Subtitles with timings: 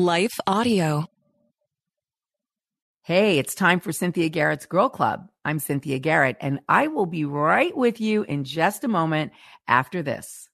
[0.00, 1.04] Life Audio.
[3.02, 5.28] Hey, it's time for Cynthia Garrett's Girl Club.
[5.44, 9.32] I'm Cynthia Garrett, and I will be right with you in just a moment
[9.68, 10.48] after this.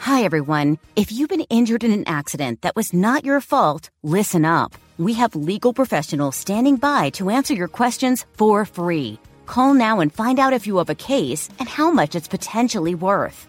[0.00, 0.76] Hi, everyone.
[0.96, 4.74] If you've been injured in an accident that was not your fault, listen up.
[4.98, 9.18] We have legal professionals standing by to answer your questions for free.
[9.46, 12.94] Call now and find out if you have a case and how much it's potentially
[12.94, 13.48] worth.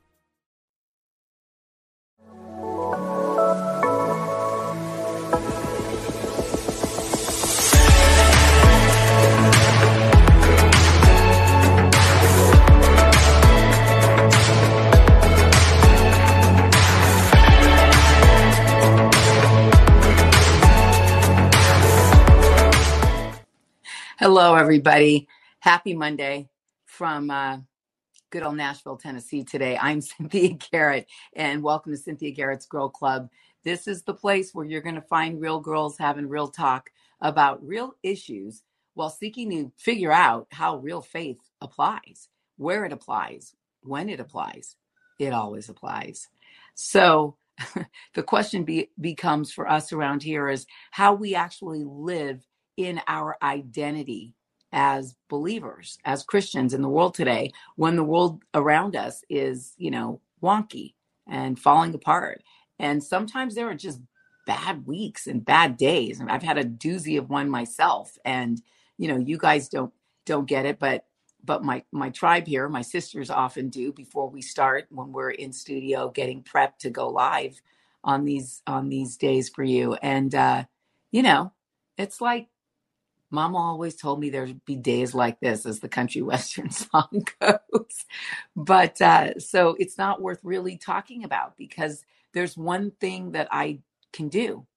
[24.21, 25.27] Hello, everybody.
[25.61, 26.47] Happy Monday
[26.85, 27.57] from uh,
[28.29, 29.79] good old Nashville, Tennessee today.
[29.81, 33.31] I'm Cynthia Garrett, and welcome to Cynthia Garrett's Girl Club.
[33.63, 37.65] This is the place where you're going to find real girls having real talk about
[37.65, 38.61] real issues
[38.93, 44.75] while seeking to figure out how real faith applies, where it applies, when it applies.
[45.17, 46.29] It always applies.
[46.75, 47.37] So,
[48.13, 52.45] the question be- becomes for us around here is how we actually live
[52.85, 54.35] in our identity
[54.71, 59.91] as believers, as Christians in the world today, when the world around us is, you
[59.91, 60.93] know, wonky
[61.27, 62.43] and falling apart.
[62.79, 63.99] And sometimes there are just
[64.47, 66.19] bad weeks and bad days.
[66.19, 68.17] And I've had a doozy of one myself.
[68.25, 68.61] And,
[68.97, 69.93] you know, you guys don't
[70.25, 71.05] don't get it, but
[71.43, 75.51] but my my tribe here, my sisters often do before we start when we're in
[75.51, 77.61] studio getting prepped to go live
[78.03, 79.93] on these on these days for you.
[79.95, 80.65] And uh,
[81.11, 81.51] you know,
[81.97, 82.47] it's like
[83.31, 88.05] Mama always told me there'd be days like this, as the country western song goes.
[88.55, 92.03] But uh, so it's not worth really talking about because
[92.33, 93.79] there's one thing that I
[94.13, 94.67] can do,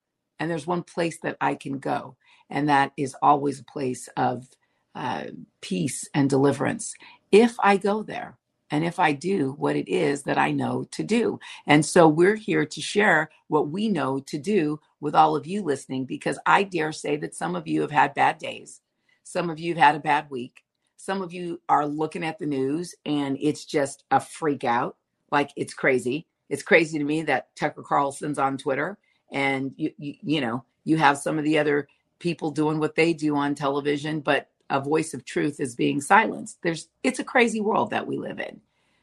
[0.40, 2.16] and there's one place that I can go,
[2.50, 4.48] and that is always a place of
[4.94, 5.26] uh,
[5.62, 6.94] peace and deliverance
[7.32, 8.38] if I go there
[8.74, 11.38] and if I do what it is that I know to do.
[11.68, 15.62] And so we're here to share what we know to do with all of you
[15.62, 18.80] listening, because I dare say that some of you have had bad days.
[19.22, 20.64] Some of you have had a bad week.
[20.96, 24.96] Some of you are looking at the news and it's just a freak out.
[25.30, 26.26] Like it's crazy.
[26.48, 28.98] It's crazy to me that Tucker Carlson's on Twitter
[29.30, 31.86] and you, you, you know, you have some of the other
[32.18, 36.58] people doing what they do on television, but a voice of truth is being silenced.
[36.62, 38.60] There's it's a crazy world that we live in.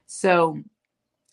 [0.07, 0.59] So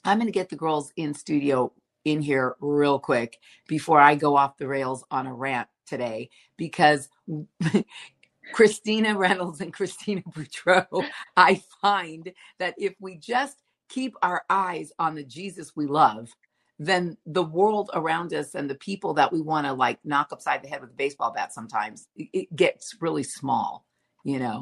[0.05, 1.73] I'm going to get the girls in studio
[2.05, 7.09] in here real quick before I go off the rails on a rant today because
[8.53, 11.05] Christina Reynolds and Christina Boudreau,
[11.37, 16.31] I find that if we just keep our eyes on the Jesus we love,
[16.79, 20.63] then the world around us and the people that we want to like knock upside
[20.63, 23.85] the head with a baseball bat sometimes it gets really small
[24.29, 24.61] you know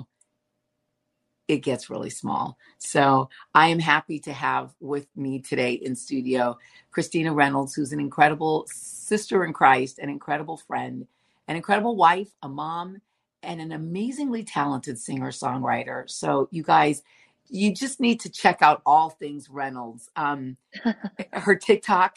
[1.48, 2.56] it gets really small.
[2.78, 6.58] So I am happy to have with me today in studio
[6.90, 11.06] Christina Reynolds, who's an incredible sister in Christ, an incredible friend,
[11.48, 13.00] an incredible wife, a mom,
[13.42, 16.08] and an amazingly talented singer songwriter.
[16.08, 17.02] So you guys,
[17.48, 20.08] you just need to check out all things Reynolds.
[20.16, 20.56] Um,
[21.32, 22.16] her TikTok.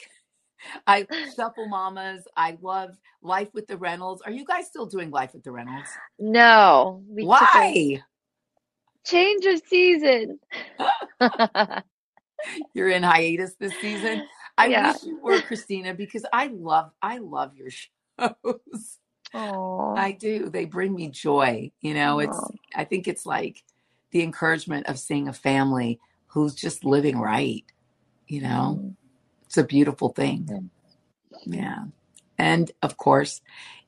[0.88, 1.06] I
[1.36, 2.28] shuffle mamas.
[2.36, 4.22] I love life with the Reynolds.
[4.22, 5.90] Are you guys still doing life with the Reynolds?
[6.20, 7.04] No.
[7.10, 8.02] Why?
[9.06, 10.40] change of season.
[12.74, 14.22] You're in hiatus this season.
[14.58, 14.92] I Yeah.
[14.92, 18.98] wish you were Christina because I love I love your shows.
[19.34, 20.50] Oh, I do.
[20.50, 21.72] They bring me joy.
[21.82, 23.64] You know, it's I think it's like
[24.12, 27.66] the encouragement of seeing a family who's just living right.
[28.28, 28.96] You know, mm.
[29.50, 30.70] It's a beautiful thing.
[31.46, 31.86] Yeah.
[32.38, 33.42] And of course,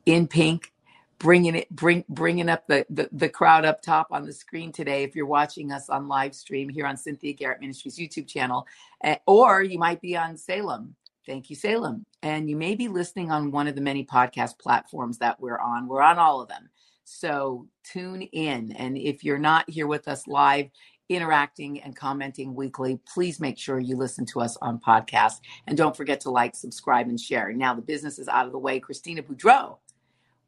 [0.06, 0.74] in pink,
[1.20, 5.04] bringing it, bring, bringing up the, the, the crowd up top on the screen today.
[5.04, 8.68] If you're watching us on live stream here on Cynthia Garrett Ministries YouTube channel,
[9.04, 12.06] eh, or you might be on Salem Thank you, Salem.
[12.24, 15.88] And you may be listening on one of the many podcast platforms that we're on.
[15.88, 16.70] We're on all of them.
[17.04, 18.72] So tune in.
[18.74, 20.70] And if you're not here with us live,
[21.16, 25.42] interacting and commenting weekly, please make sure you listen to us on podcast.
[25.68, 27.52] And don't forget to like, subscribe, and share.
[27.54, 28.80] Now the business is out of the way.
[28.80, 29.78] Christina Boudreau,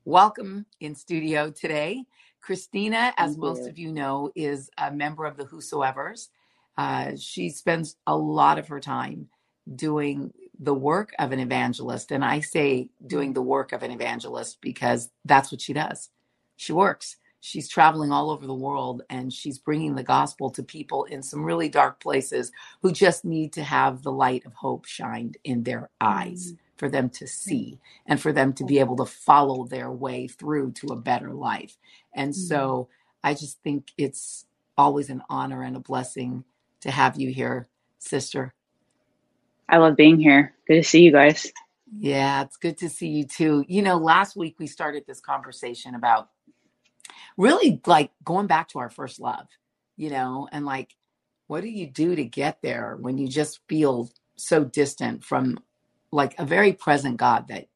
[0.05, 2.05] welcome in studio today.
[2.41, 6.29] Christina, as most of you know, is a member of the Whosoevers.
[6.77, 9.29] Uh, she spends a lot of her time
[9.75, 12.11] doing the work of an evangelist.
[12.11, 16.09] And I say doing the work of an evangelist because that's what she does.
[16.55, 17.17] She works.
[17.45, 21.43] She's traveling all over the world and she's bringing the gospel to people in some
[21.43, 25.89] really dark places who just need to have the light of hope shined in their
[25.99, 26.57] eyes mm.
[26.77, 30.71] for them to see and for them to be able to follow their way through
[30.71, 31.75] to a better life.
[32.13, 32.95] And so mm.
[33.25, 34.45] I just think it's
[34.77, 36.45] always an honor and a blessing
[36.79, 37.67] to have you here,
[37.99, 38.53] sister.
[39.67, 40.55] I love being here.
[40.65, 41.51] Good to see you guys.
[41.99, 43.65] Yeah, it's good to see you too.
[43.67, 46.29] You know, last week we started this conversation about
[47.37, 49.47] really like going back to our first love,
[49.97, 50.95] you know, and like,
[51.47, 55.59] what do you do to get there when you just feel so distant from
[56.11, 57.67] like a very present God that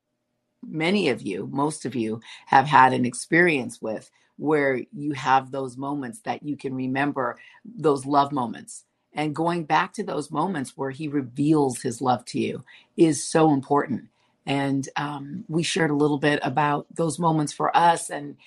[0.65, 5.77] many of you, most of you, have had an experience with where you have those
[5.77, 8.85] moments that you can remember, those love moments.
[9.13, 12.63] And going back to those moments where he reveals his love to you
[12.95, 14.09] is so important.
[14.45, 18.09] And um, we shared a little bit about those moments for us.
[18.09, 18.37] And,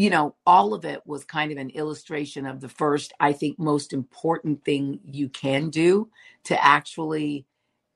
[0.00, 3.58] you know, all of it was kind of an illustration of the first, I think,
[3.58, 6.08] most important thing you can do
[6.44, 7.44] to actually,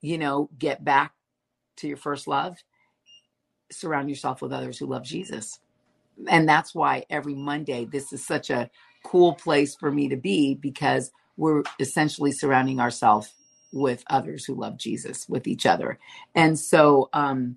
[0.03, 1.15] you know, get back
[1.79, 2.59] to your first love
[3.73, 5.61] surround yourself with others who love Jesus.
[6.29, 8.69] And that's why every Monday, this is such a
[9.03, 13.33] cool place for me to be because we're essentially surrounding ourselves
[13.73, 15.99] with others who love Jesus, with each other.
[16.35, 17.57] And so, um,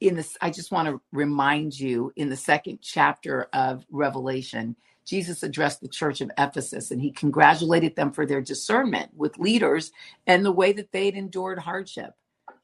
[0.00, 4.76] in this, I just want to remind you in the second chapter of Revelation,
[5.06, 9.92] Jesus addressed the church of Ephesus and he congratulated them for their discernment with leaders
[10.26, 12.14] and the way that they'd endured hardship.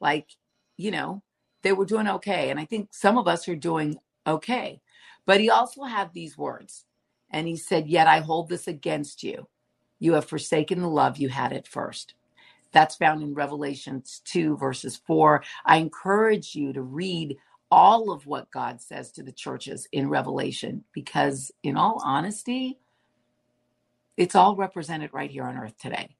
[0.00, 0.28] Like,
[0.76, 1.22] you know,
[1.62, 2.50] they were doing okay.
[2.50, 3.96] And I think some of us are doing
[4.26, 4.80] okay.
[5.26, 6.84] But he also had these words,
[7.30, 9.48] and he said, Yet I hold this against you.
[9.98, 12.14] You have forsaken the love you had at first.
[12.76, 15.42] That's found in Revelations 2, verses 4.
[15.64, 17.38] I encourage you to read
[17.70, 22.78] all of what God says to the churches in Revelation because, in all honesty,
[24.18, 26.16] it's all represented right here on earth today.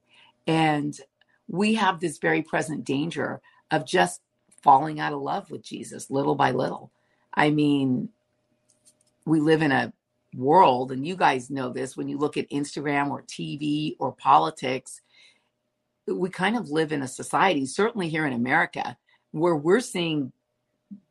[0.47, 0.99] And
[1.47, 4.23] we have this very present danger of just
[4.63, 6.91] falling out of love with Jesus little by little.
[7.35, 8.09] I mean,
[9.27, 9.93] we live in a
[10.35, 15.03] world, and you guys know this when you look at Instagram or TV or politics,
[16.07, 18.97] we kind of live in a society, certainly here in America,
[19.33, 20.33] where we're seeing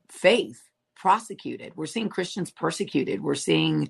[0.10, 0.62] faith
[0.96, 1.76] prosecuted.
[1.76, 3.22] We're seeing Christians persecuted.
[3.22, 3.90] We're seeing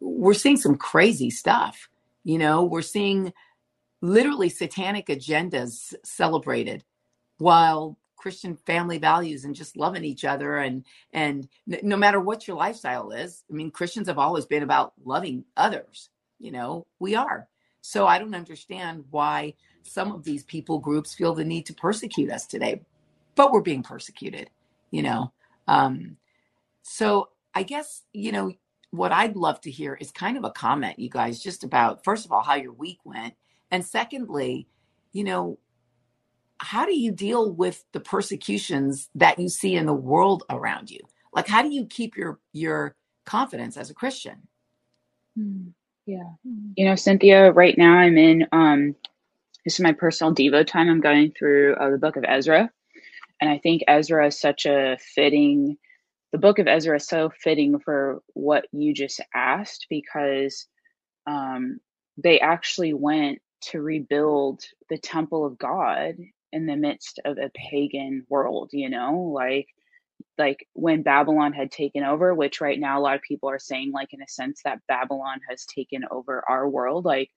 [0.00, 1.88] we're seeing some crazy stuff.
[2.24, 3.32] You know, we're seeing
[4.00, 6.84] literally satanic agendas celebrated
[7.38, 12.56] while Christian family values and just loving each other and and no matter what your
[12.56, 16.86] lifestyle is, I mean Christians have always been about loving others, you know.
[17.00, 17.48] We are.
[17.80, 22.30] So I don't understand why some of these people groups feel the need to persecute
[22.30, 22.82] us today.
[23.36, 24.50] But we're being persecuted,
[24.90, 25.32] you know.
[25.68, 26.16] Um
[26.82, 28.52] so I guess, you know,
[28.90, 32.26] what I'd love to hear is kind of a comment you guys just about first
[32.26, 33.34] of all how your week went
[33.70, 34.68] and secondly,
[35.12, 35.58] you know,
[36.58, 41.00] how do you deal with the persecutions that you see in the world around you
[41.34, 42.96] like how do you keep your your
[43.26, 44.36] confidence as a christian
[46.06, 46.32] Yeah.
[46.76, 48.96] You know, Cynthia, right now I'm in um
[49.64, 50.88] this is my personal Devo time.
[50.88, 52.70] I'm going through uh, the book of Ezra.
[53.40, 55.76] And I think Ezra is such a fitting
[56.32, 60.66] the book of Ezra is so fitting for what you just asked because
[61.26, 61.78] um
[62.16, 66.16] they actually went to rebuild the temple of God
[66.52, 69.68] in the midst of a pagan world, you know, like
[70.38, 73.92] like when Babylon had taken over, which right now a lot of people are saying
[73.92, 77.30] like in a sense that Babylon has taken over our world, like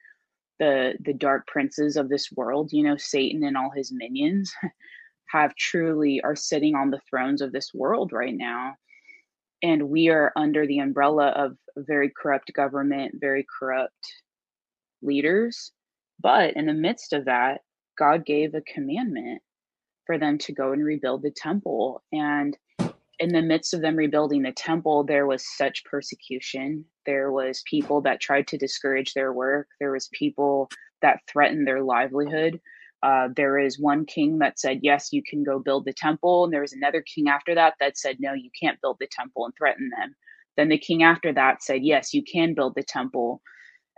[0.59, 4.53] the the dark princes of this world, you know, Satan and all his minions
[5.29, 8.75] have truly are sitting on the thrones of this world right now.
[9.63, 13.93] And we are under the umbrella of very corrupt government, very corrupt
[15.01, 15.71] leaders.
[16.21, 17.61] But in the midst of that,
[17.97, 19.41] God gave a commandment
[20.05, 22.03] for them to go and rebuild the temple.
[22.11, 22.55] And
[23.19, 26.85] in the midst of them rebuilding the temple, there was such persecution.
[27.05, 29.67] There was people that tried to discourage their work.
[29.79, 30.69] There was people
[31.01, 32.59] that threatened their livelihood.
[33.03, 36.43] Uh, there is one king that said, Yes, you can go build the temple.
[36.43, 39.45] And there was another king after that that said, No, you can't build the temple
[39.45, 40.15] and threaten them.
[40.57, 43.41] Then the king after that said, Yes, you can build the temple.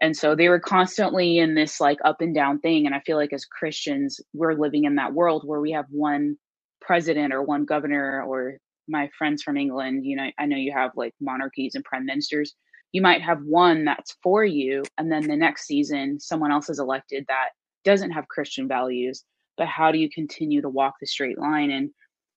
[0.02, 2.86] And so they were constantly in this like up and down thing.
[2.86, 6.38] And I feel like as Christians, we're living in that world where we have one
[6.82, 10.91] president or one governor or my friends from England, you know, I know you have
[10.96, 12.56] like monarchies and prime ministers.
[12.91, 16.79] You might have one that's for you, and then the next season, someone else is
[16.79, 17.50] elected that
[17.84, 19.24] doesn't have Christian values.
[19.58, 21.72] But how do you continue to walk the straight line?
[21.72, 21.89] And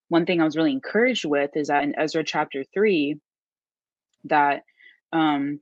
[0.08, 3.20] one thing I was really encouraged with is that in Ezra chapter three,
[4.24, 4.62] that
[5.12, 5.60] um,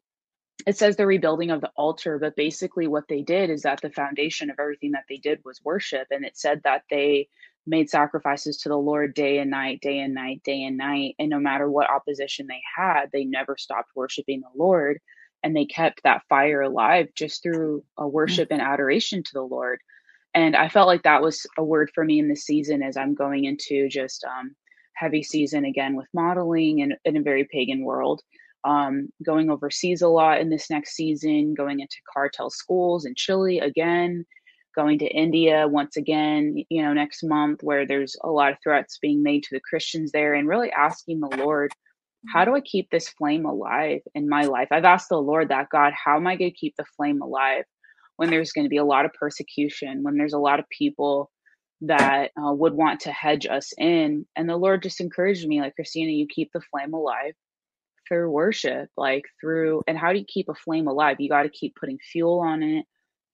[0.67, 3.91] it says the rebuilding of the altar, but basically what they did is that the
[3.91, 6.07] foundation of everything that they did was worship.
[6.11, 7.29] And it said that they
[7.69, 11.15] made sacrifices to the Lord day and night, day and night, day and night.
[11.19, 14.99] And no matter what opposition they had, they never stopped worshiping the Lord.
[15.43, 19.79] And they kept that fire alive just through a worship and adoration to the Lord.
[20.35, 23.15] And I felt like that was a word for me in this season as I'm
[23.15, 24.55] going into just um,
[24.95, 28.23] heavy season again with modeling and in a very pagan world
[28.65, 33.61] um, going overseas a lot in this next season, going into cartel schools in Chile
[33.61, 34.27] again,
[34.75, 38.99] going to India once again, you know, next month, where there's a lot of threats
[39.01, 41.73] being made to the Christians there, and really asking the Lord,
[42.33, 44.69] how do I keep this flame alive in my life?
[44.71, 47.65] I've asked the Lord that, God, how am I going to keep the flame alive
[48.17, 51.31] when there's going to be a lot of persecution, when there's a lot of people
[51.83, 54.27] that uh, would want to hedge us in?
[54.37, 57.35] And the Lord just encouraged me, like, Christina, you keep the flame alive
[58.07, 61.19] through worship, like through, and how do you keep a flame alive?
[61.21, 62.85] You got to keep putting fuel on it.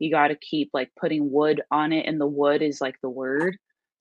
[0.04, 2.06] You got to keep like putting wood on it.
[2.06, 3.56] And the wood is like the word,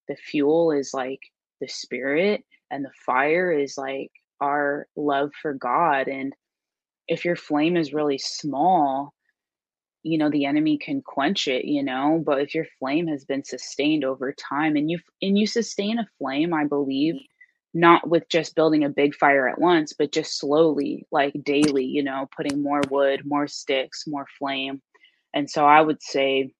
[0.08, 1.22] the fuel is like
[1.62, 6.08] the spirit, and the fire is like our love for God.
[6.08, 6.34] And
[7.08, 9.14] if your flame is really small,
[10.04, 13.44] you know the enemy can quench it you know but if your flame has been
[13.44, 17.16] sustained over time and you and you sustain a flame i believe
[17.74, 22.04] not with just building a big fire at once, but just slowly, like daily, you
[22.04, 24.82] know, putting more wood, more sticks, more flame.
[25.34, 26.54] And so I would say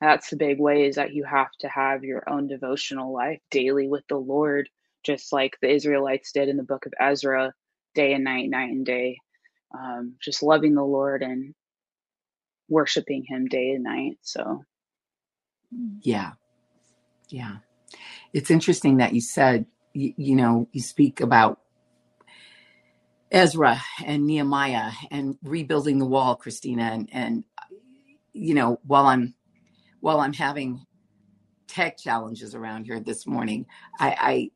[0.00, 3.88] that's the big way is that you have to have your own devotional life daily
[3.88, 4.68] with the Lord,
[5.04, 7.52] just like the Israelites did in the book of Ezra,
[7.94, 9.18] day and night, night and day.
[9.76, 11.54] Um, just loving the Lord and
[12.68, 14.18] worshiping Him day and night.
[14.22, 14.62] So,
[16.00, 16.32] yeah.
[17.28, 17.56] Yeah.
[18.32, 21.60] It's interesting that you said you, you know, you speak about
[23.30, 27.44] Ezra and Nehemiah and rebuilding the wall, Christina, and and
[28.34, 29.34] you know, while I'm
[30.00, 30.84] while I'm having
[31.68, 33.66] tech challenges around here this morning,
[34.00, 34.50] I,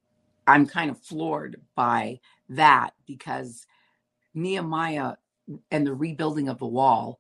[0.47, 2.21] I I'm kind of floored by
[2.51, 3.67] that because
[4.35, 5.15] Nehemiah
[5.71, 7.19] and the rebuilding of the wall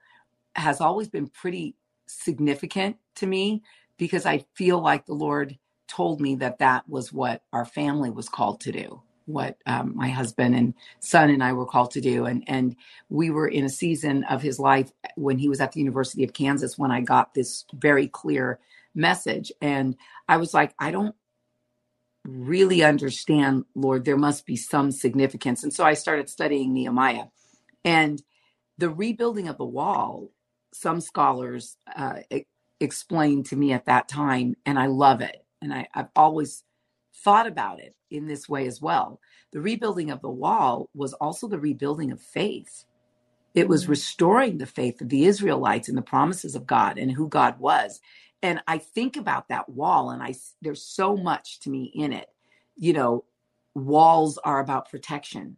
[0.56, 3.62] has always been pretty significant to me
[3.98, 8.28] because I feel like the Lord told me that that was what our family was
[8.28, 12.24] called to do what um, my husband and son and I were called to do.
[12.24, 12.76] And and
[13.08, 16.32] we were in a season of his life when he was at the University of
[16.32, 18.58] Kansas when I got this very clear
[18.94, 19.52] message.
[19.60, 19.96] And
[20.28, 21.14] I was like, I don't
[22.24, 24.04] really understand, Lord.
[24.04, 25.62] There must be some significance.
[25.62, 27.26] And so I started studying Nehemiah,
[27.84, 28.22] and
[28.78, 30.30] the rebuilding of the wall.
[30.74, 32.16] Some scholars uh,
[32.78, 36.62] explained to me at that time, and I love it and I, I've always
[37.24, 39.20] thought about it in this way as well.
[39.52, 42.84] The rebuilding of the wall was also the rebuilding of faith.
[43.54, 43.90] It was mm-hmm.
[43.90, 48.00] restoring the faith of the Israelites in the promises of God and who God was.
[48.42, 52.28] And I think about that wall, and I there's so much to me in it.
[52.76, 53.24] You know,
[53.74, 55.56] walls are about protection.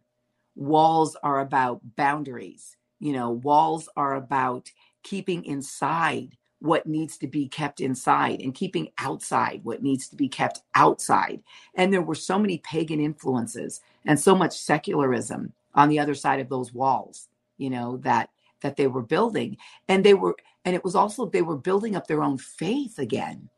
[0.55, 2.75] Walls are about boundaries.
[2.99, 4.71] You know, walls are about
[5.03, 10.29] keeping inside what needs to be kept inside and keeping outside what needs to be
[10.29, 11.41] kept outside.
[11.73, 16.39] And there were so many pagan influences and so much secularism on the other side
[16.39, 18.29] of those walls, you know, that
[18.61, 19.57] that they were building.
[19.87, 23.49] And they were and it was also they were building up their own faith again.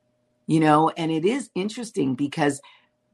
[0.47, 2.61] You know, and it is interesting because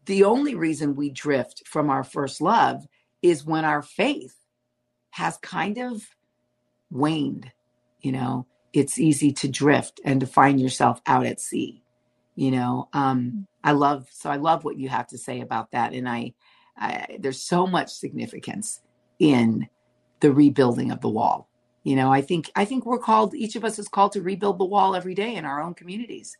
[0.06, 2.88] the only reason we drift from our first love
[3.24, 4.36] is when our faith
[5.12, 6.04] has kind of
[6.92, 7.52] waned,
[8.02, 11.82] you know it's easy to drift and to find yourself out at sea
[12.36, 13.46] you know um mm.
[13.64, 16.34] i love so i love what you have to say about that and I,
[16.78, 18.82] I there's so much significance
[19.20, 19.68] in
[20.20, 21.50] the rebuilding of the wall
[21.84, 24.58] you know i think i think we're called each of us is called to rebuild
[24.58, 26.38] the wall every day in our own communities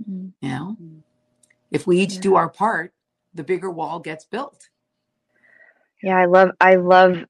[0.00, 0.28] mm-hmm.
[0.40, 0.98] you know mm-hmm.
[1.70, 2.20] if we each yeah.
[2.20, 2.92] do our part
[3.34, 4.68] the bigger wall gets built
[6.02, 7.24] yeah i love i love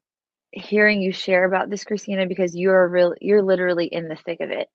[0.55, 4.49] hearing you share about this, Christina, because you're real you're literally in the thick of
[4.51, 4.69] it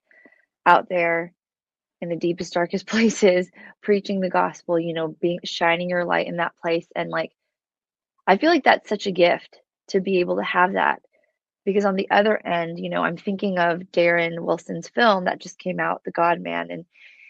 [0.67, 1.33] out there
[2.01, 3.51] in the deepest, darkest places,
[3.83, 6.87] preaching the gospel, you know, being shining your light in that place.
[6.95, 7.33] And like,
[8.27, 9.59] I feel like that's such a gift
[9.89, 11.03] to be able to have that.
[11.65, 15.59] Because on the other end, you know, I'm thinking of Darren Wilson's film that just
[15.59, 16.85] came out, The God Man, and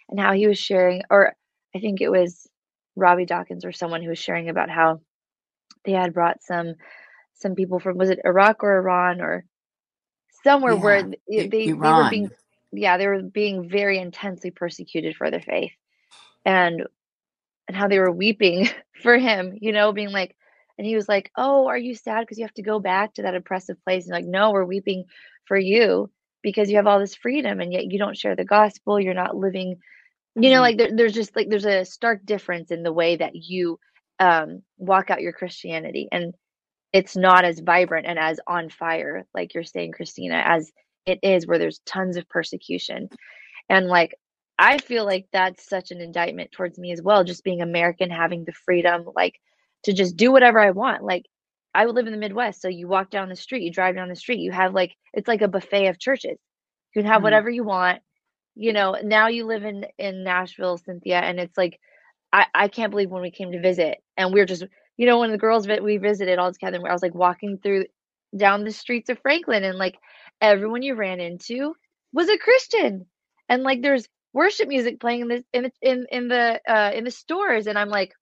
[0.09, 1.35] and how he was sharing, or
[1.75, 2.49] I think it was
[2.97, 5.01] Robby Dawkins or someone who was sharing about how
[5.85, 6.75] they had brought some
[7.41, 9.45] some people from was it Iraq or Iran or
[10.45, 12.31] somewhere Yeah, where they, I- they were being
[12.73, 15.73] yeah they were being very intensely persecuted for their faith
[16.45, 16.83] and
[17.69, 18.69] and how they were weeping
[19.03, 20.35] for him you know being like
[20.79, 23.23] and he was like oh are you sad because you have to go back to
[23.23, 24.07] that oppressive place?
[24.07, 25.05] And like no we're weeping
[25.47, 26.11] for you
[26.43, 29.01] because you have all this freedom and yet you don't share the gospel.
[29.01, 29.77] You're not living
[30.39, 30.63] you know Mhm.
[30.63, 33.79] like there, there's just like there's a stark difference in the way that you
[34.21, 36.09] um walk out your christianity.
[36.13, 36.35] And
[36.93, 40.71] it's not as vibrant and as on fire like you're saying christina as
[41.07, 43.09] it is where there's tons of persecution.
[43.69, 44.15] And like
[44.59, 48.45] i feel like that's such an indictment towards me as well just being american having
[48.45, 49.35] the freedom like
[49.85, 51.03] to just do whatever i want.
[51.05, 51.27] Like
[51.75, 54.17] i live in the midwest so you walk down the street you drive down the
[54.17, 56.39] street you have like it's like a buffet of churches.
[56.95, 57.23] You can have Mhm.
[57.23, 58.01] whatever you want.
[58.57, 61.79] You know now you live in in nashville cynthia and it's like
[62.33, 64.65] i i can't believe when we came to visit and we are just
[65.01, 67.87] you know when the girls vi- we visited all together i was like walking through
[68.37, 69.99] down the streets of franklin and like
[70.43, 71.75] everyone you ran into
[72.13, 73.07] was a christian.
[73.49, 77.11] And like there's worship music playing in the in in, in the uh in the
[77.11, 78.13] stores and i'm like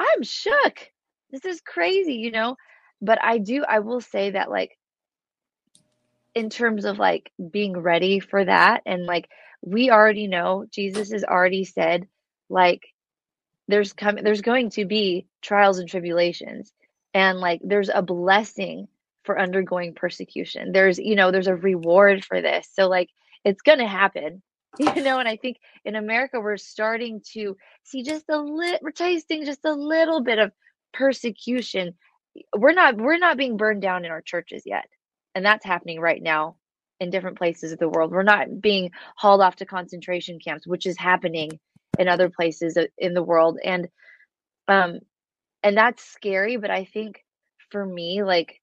[0.00, 0.90] i'm shook.
[1.30, 2.56] This is crazy you know?
[3.00, 4.76] But i do i will say that like
[6.34, 9.28] in terms of like being ready for that and like
[9.62, 12.06] we already know Jesus has already said
[12.50, 12.82] like
[13.68, 16.72] there's coming there's going to be trials and tribulations
[17.14, 18.88] and like there's a blessing
[19.24, 20.72] for undergoing persecution.
[20.72, 22.68] There's you know there's a reward for this.
[22.72, 23.10] So like
[23.44, 24.42] it's going to happen
[24.78, 25.56] you know and i think
[25.86, 30.38] in america we're starting to see just a little we're tasting just a little bit
[30.38, 30.52] of
[30.92, 31.94] persecution.
[32.56, 34.88] We're not we're not being burned down in our churches yet
[35.34, 36.56] and that's happening right now
[37.00, 38.10] in different places of the world.
[38.10, 41.58] We're not being hauled off to concentration camps which is happening
[41.98, 43.88] in other places uh, in the world and
[44.68, 44.98] um
[45.62, 47.24] and that's scary but i think
[47.70, 48.60] for me like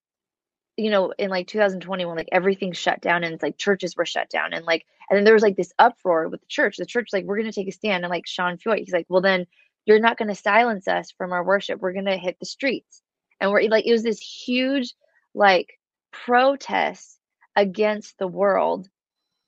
[0.78, 4.30] you know in like 2021 like everything shut down and it's like churches were shut
[4.30, 6.78] down and like and then there was like this uproar with the church.
[6.78, 9.06] The church like we're going to take a stand and like sean Feucht, he's like
[9.10, 9.46] well then
[9.86, 11.80] you're not going to silence us from our worship.
[11.80, 13.04] We're going to hit the streets.
[13.40, 14.94] And we're like it was this huge
[15.34, 15.80] like
[16.12, 17.20] protest
[17.56, 18.88] against the world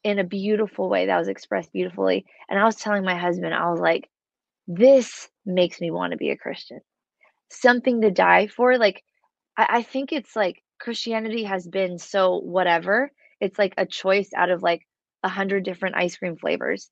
[0.03, 2.25] in a beautiful way that was expressed beautifully.
[2.49, 4.09] And i was telling my husband i was like
[4.67, 6.81] this makes me want to be a christian.
[7.51, 9.03] Something to die for like
[9.57, 14.49] I, I think it's like christianity has been so whatever it's like a choice out
[14.49, 14.81] of like
[15.23, 16.89] a hundred different ice cream flavors.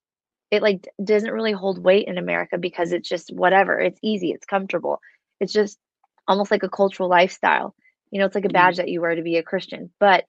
[0.52, 4.46] It like doesn't really hold weight in america because it's just whatever it's easy it's
[4.46, 5.00] comfortable.
[5.40, 5.78] It's just
[6.28, 7.76] almost like a cultural lifestyle.
[8.12, 8.56] You know it's like a Mhm.
[8.60, 9.92] badge that you wear to be a christian.
[10.00, 10.26] But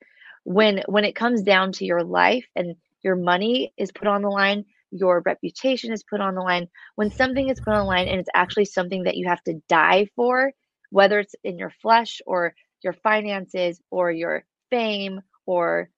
[0.46, 4.28] when when it comes down to your life and your money is put on the
[4.28, 8.06] line your reputation is put on the line when something is put on the line
[8.06, 10.52] and it's actually something that you have to die for
[10.90, 12.54] whether it's in your flesh or
[12.84, 15.90] your finances or your fame or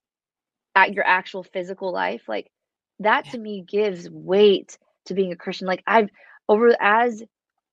[0.75, 2.51] at your actual physical life like
[3.01, 5.67] that to me gives weight to being a christian.
[5.67, 6.09] Like i've
[6.49, 7.23] over as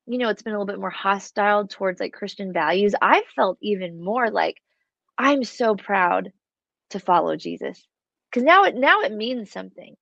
[0.08, 3.58] you know it's been a little bit more hostile towards like christian values i felt
[3.62, 4.58] even more like
[5.18, 6.34] i'm so proud
[6.92, 7.88] to follow jesus.
[8.32, 9.96] Because now it now it means something.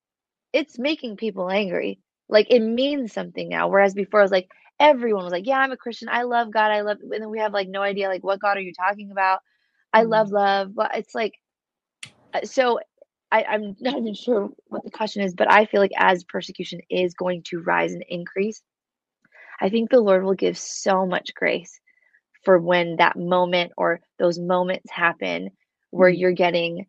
[0.53, 1.99] It's making people angry.
[2.29, 3.67] Like it means something now.
[3.69, 6.09] Whereas before i was like everyone was like yeah i'm a christian.
[6.11, 6.71] I love god.
[6.71, 9.11] I love and then we have like no idea like what god are you talking
[9.11, 9.39] about?
[9.93, 11.33] I love love but it's like
[12.33, 12.79] uh, so
[13.31, 16.81] I, i'm not even sure what the question is but i feel like as persecution
[16.89, 18.61] is going to rise and increase
[19.61, 21.79] i think the lord will give so much grace
[22.43, 25.49] for when that moment or those moments happen
[25.93, 26.17] where Mhm.
[26.17, 26.87] you're getting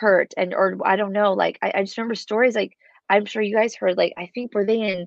[0.00, 2.76] hurt and or i don't know like I, I just remember stories like
[3.10, 5.06] i'm sure you guys heard like i think were they in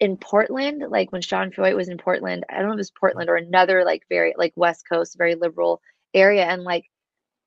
[0.00, 0.84] in portland?
[0.88, 3.36] Like when sean Feucht was in portland i don't know if it was portland or
[3.36, 5.80] another like very like west coast very liberal
[6.14, 6.84] area and like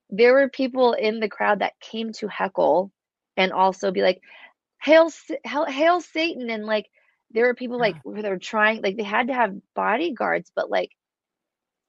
[0.09, 2.91] there were people in the crowd that came to heckle
[3.37, 4.21] and also be like
[4.83, 5.11] hail
[5.45, 6.87] hail, hail satan and like
[7.31, 10.69] there were people like where they were trying like they had to have bodyguards but
[10.69, 10.91] like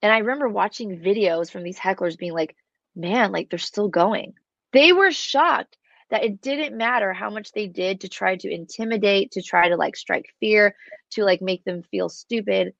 [0.02, 2.57] and I remember watching videos from these hecklers being like,
[2.94, 4.35] man, like they're still going.
[4.72, 5.76] They were shocked
[6.11, 9.76] that it didn't matter how much they did to try to intimidate, to try to
[9.76, 10.76] like strike fear,
[11.12, 12.74] to like make them feel stupid.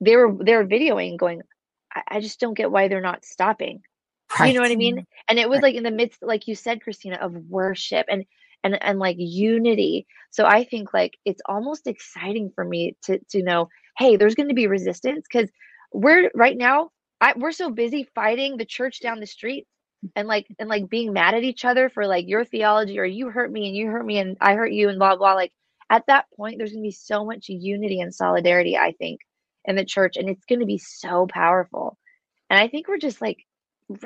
[0.00, 1.42] They were they were videoing going,
[1.94, 3.82] I, I just don't get why they're not stopping.
[4.38, 5.06] You know what I mean?
[5.28, 5.62] And it was Right.
[5.62, 8.06] like in the midst, like you said, Christina, of worship.
[8.08, 8.24] And
[8.64, 13.42] and and like unity so i think like it's almost exciting for me to to
[13.42, 15.50] know hey there's going to be resistance because
[15.92, 19.66] we're right now I, we're so busy fighting the church down the street
[20.16, 23.28] and like and like being mad at each other for like your theology or you
[23.30, 25.52] hurt me and you hurt me and i hurt you and blah blah like
[25.90, 29.20] at that point there's going to be so much unity and solidarity i think
[29.64, 31.96] in the church and it's going to be so powerful
[32.50, 33.38] and i think we're just like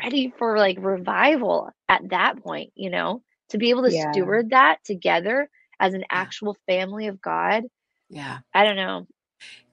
[0.03, 4.11] ready for like revival at that point you know to be able to Yeah.
[4.13, 7.65] steward that together as an actual family of god
[8.09, 8.39] Yeah.
[8.55, 9.07] i don't know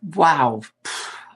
[0.02, 0.62] Wow.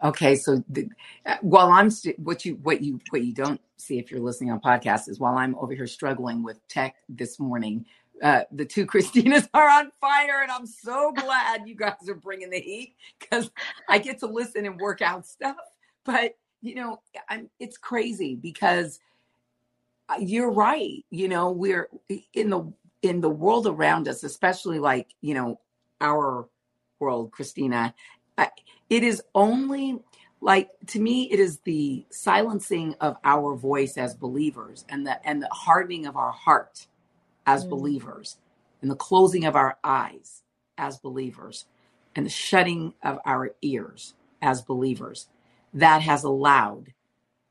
[0.04, 0.90] Okay, so the,
[1.26, 4.52] uh, while I'm st- what you what you what you don't see if you're listening
[4.52, 7.86] on podcast is while I'm over here struggling with tech this morning,
[8.24, 12.50] uh, the two Christinas are on fire, and I'm so glad you guys are bringing
[12.50, 13.52] the heat because
[13.90, 15.58] I get to listen and work out stuff.
[16.06, 19.00] But you know, I'm it's crazy because
[20.08, 21.04] uh, you're right.
[21.10, 21.90] You know, we're
[22.34, 25.60] in the in the world around us, especially like you know
[26.00, 26.48] our
[27.00, 27.94] world, Christina.
[28.40, 28.52] I,
[28.90, 30.00] it is only
[30.42, 35.44] like to me it is the silencing of our voice as believers and the and
[35.44, 36.88] the hardening of our heart
[37.48, 37.70] as Mm.
[37.70, 38.38] believers
[38.82, 40.44] and the closing of our eyes
[40.78, 41.66] as believers
[42.16, 45.28] and the shutting of our ears as believers.
[45.74, 46.94] That has allowed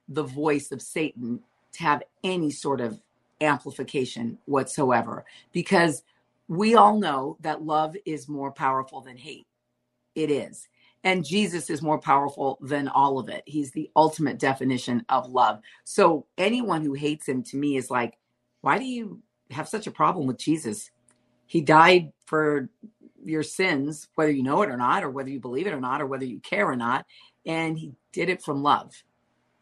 [0.09, 1.40] the voice of Satan
[1.74, 3.01] to have any sort of
[3.40, 6.03] amplification whatsoever because
[6.48, 9.46] we all know that love is more powerful than hate.
[10.14, 10.68] It is
[11.04, 13.42] and Jesus is more powerful than all of it.
[13.46, 15.61] He's the ultimate definition of love.
[15.84, 18.18] So anyone who hates him to me is like,
[18.61, 20.90] why do you have such a problem with Jesus?
[21.46, 22.68] He died for
[23.24, 26.02] your sins, whether you know it or not, or whether you believe it or not,
[26.02, 27.06] or whether you care or not.
[27.46, 28.92] And he did it from love.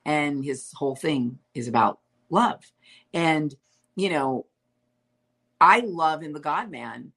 [0.04, 2.62] And his whole thing is about love.
[3.12, 3.54] And,
[3.94, 4.46] you know,
[5.60, 7.12] I love in the God man,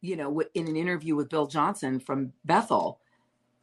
[0.00, 3.00] you know, in an interview with Bill Johnson from Bethel,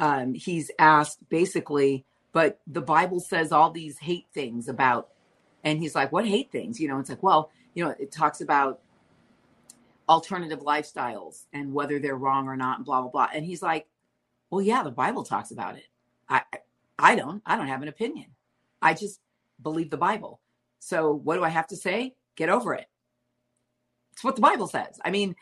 [0.02, 5.10] um, he's asked basically, but the Bible says all these hate things about,
[5.64, 6.80] and he's like, what hate things?
[6.80, 8.82] You know, it's like, well, you know, it talks about
[10.10, 13.30] alternative lifestyles and whether they're wrong or not, and blah blah blah.
[13.34, 13.88] And he's like,
[14.50, 15.88] well, yeah, the Bible talks about it.
[16.28, 16.42] I,
[16.98, 18.32] I don't, I don't have an opinion.
[18.82, 19.20] I just
[19.62, 20.42] believe the Bible.
[20.80, 22.16] So what do I have to say?
[22.36, 22.88] Get over it.
[24.14, 25.00] It's what the Bible says.
[25.06, 25.36] I mean,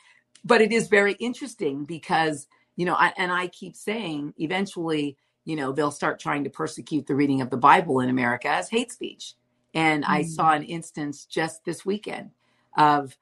[0.44, 2.48] but it is very interesting because
[2.80, 7.08] you know, I, and I keep saying eventually, you know, they'll start trying to persecute
[7.08, 9.34] the reading of the Bible in America as hate speech.
[9.74, 10.28] And I Mm.
[10.30, 12.32] saw an instance just this weekend
[12.78, 13.18] of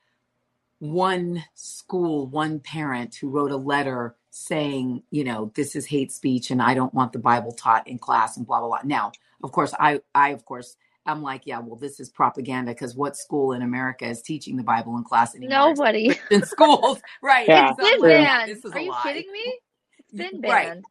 [0.77, 6.51] one school, one parent who wrote a letter saying, you know, this is hate speech
[6.51, 8.81] and I don't want the Bible taught in class and blah blah blah.
[8.83, 9.11] Now,
[9.43, 13.15] of course, I I of course I'm like, yeah, well, this is propaganda because what
[13.15, 15.69] school in America is teaching the Bible in class anymore?
[15.69, 17.47] Nobody in schools, right?
[17.47, 17.69] Yeah.
[17.69, 18.99] And so been like, banned This is are you lie.
[19.03, 19.59] kidding me
[19.99, 20.83] it's been Right.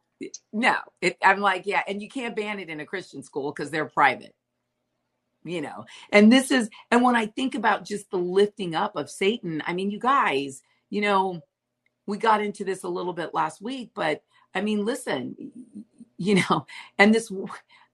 [0.51, 3.69] No, it, I'm like, yeah, and you can't ban it in a Christian school because
[3.69, 4.33] they're private,
[5.43, 5.85] you know.
[6.11, 9.73] And this is, and when I think about just the lifting up of Satan, I
[9.73, 11.41] mean, you guys, you know,
[12.07, 14.23] we got into this a little bit last week, but
[14.55, 15.35] I mean, listen,
[16.17, 16.65] you know,
[16.97, 17.31] and this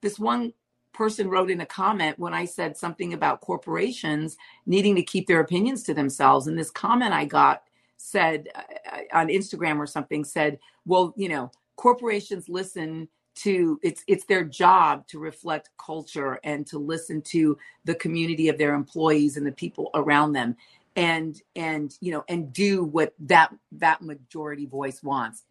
[0.00, 0.54] this one
[0.94, 5.40] person wrote in a comment when I said something about corporations needing to keep their
[5.40, 7.64] opinions to themselves, and this comment I got
[7.96, 14.24] said uh, on Instagram or something said, well, you know, corporations listen to it's it's
[14.26, 19.46] their job to reflect culture and to listen to the community of their employees and
[19.46, 20.56] the people around them.
[20.96, 25.42] And and you know and do what that that majority voice wants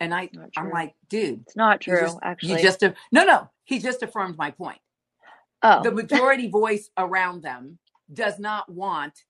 [0.00, 2.82] and I, I'm like dude it's not true just, actually you just
[3.12, 4.80] no no he just affirmed my point.
[5.62, 5.82] Oh.
[5.82, 7.78] The majority voice around them
[8.10, 9.24] does not want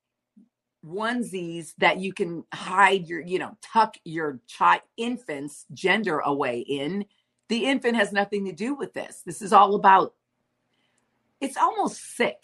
[0.87, 7.05] onesies that you can hide your you know tuck your child infant's gender away in.
[7.49, 9.23] The infant has nothing to do with this.
[9.27, 10.15] This is all about
[11.41, 12.37] it's almost sick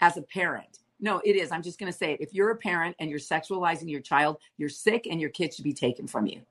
[0.00, 0.78] as a parent.
[1.00, 1.50] No it is.
[1.50, 2.20] I'm just going to say it.
[2.20, 5.64] If you're a parent and you're sexualizing your child you're sick and your kid should
[5.64, 6.42] be taken from you.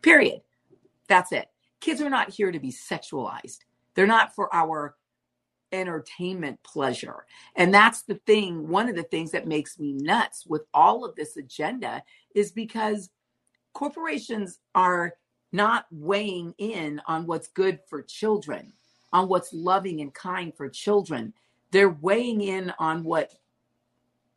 [0.00, 0.40] Period
[1.08, 1.48] that's it
[1.80, 3.58] kids are not here to be sexualized
[3.94, 4.94] they're not for our
[5.72, 7.24] entertainment pleasure.
[7.56, 11.14] And that's the thing, one of the things that makes me nuts with all of
[11.14, 12.02] this agenda
[12.34, 13.10] is because
[13.72, 15.14] corporations are
[15.52, 18.72] not weighing in on what's good for children,
[19.12, 21.32] on what's loving and kind for children.
[21.70, 23.32] They're weighing in on what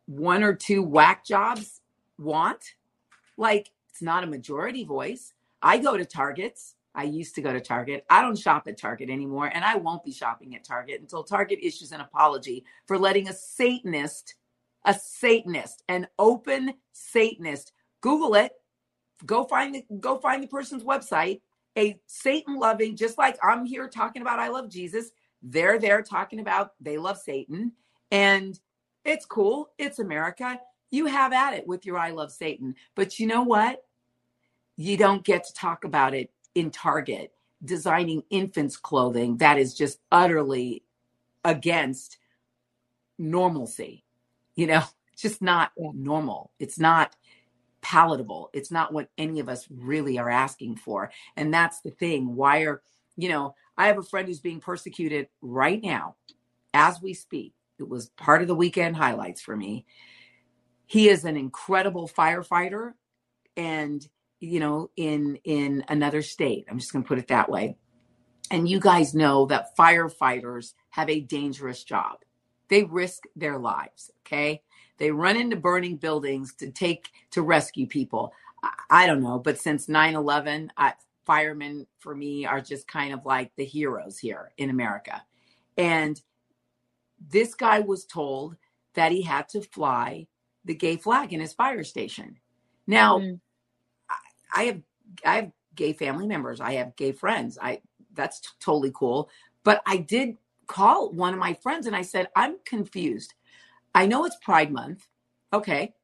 [0.06, 1.80] one or two whack jobs
[2.18, 2.74] want.
[3.36, 5.34] Like it's not a majority voice.
[5.62, 6.74] I go to Targets.
[6.94, 8.04] I used to go to Target.
[8.10, 11.60] I don't shop at Target anymore, and I won't be shopping at Target until Target
[11.62, 14.34] issues an apology for letting a Satanist
[14.84, 17.72] a Satanist, an open Satanist.
[18.00, 18.52] Google it.
[19.24, 21.40] Go find the go find the person's website.
[21.78, 25.10] A Satan loving, just like I'm here talking about I love Jesus,
[25.42, 27.72] they're there talking about they love Satan.
[28.10, 28.58] And
[29.04, 29.70] it's cool.
[29.78, 30.60] It's America.
[30.90, 32.74] You have at it with your I love Satan.
[32.94, 33.82] But you know what?
[34.76, 37.32] You don't get to talk about it in Target
[37.64, 40.82] designing infants clothing that is just utterly
[41.44, 42.18] against
[43.18, 44.04] normalcy.
[44.54, 44.82] You know,
[45.16, 46.50] just not normal.
[46.58, 47.14] It's not
[47.80, 48.50] palatable.
[48.52, 51.10] It's not what any of us really are asking for.
[51.36, 52.34] And that's the thing.
[52.34, 52.82] Why are,
[53.16, 56.16] you know, I have a friend who's being persecuted right now
[56.74, 57.54] as we speak.
[57.78, 59.84] It was part of the weekend highlights for me.
[60.86, 62.92] He is an incredible firefighter
[63.56, 64.06] and
[64.42, 66.66] you know in in another state.
[66.68, 67.76] I'm just going to put it that way.
[68.50, 72.18] And you guys know that firefighters have a dangerous job.
[72.68, 74.62] They risk their lives, okay?
[74.98, 78.32] They run into burning buildings to take to rescue people.
[78.62, 80.70] I, I don't know, but since 9/11,
[81.24, 85.22] firemen for me are just kind of like the heroes here in America.
[85.78, 86.20] And
[87.30, 88.56] this guy was told
[88.94, 90.26] that he had to fly
[90.64, 92.38] the gay flag in his fire station.
[92.88, 93.40] Now, mm.
[94.52, 94.82] I, have
[95.24, 96.60] I have gay family members.
[96.60, 97.58] I have gay friends.
[97.60, 97.80] I
[98.14, 99.30] that's t- totally cool.
[99.64, 100.36] But I did
[100.66, 103.34] call one of my friends and I said, I'm confused.
[103.94, 105.06] I know it's Pride Month.
[105.52, 105.94] Okay.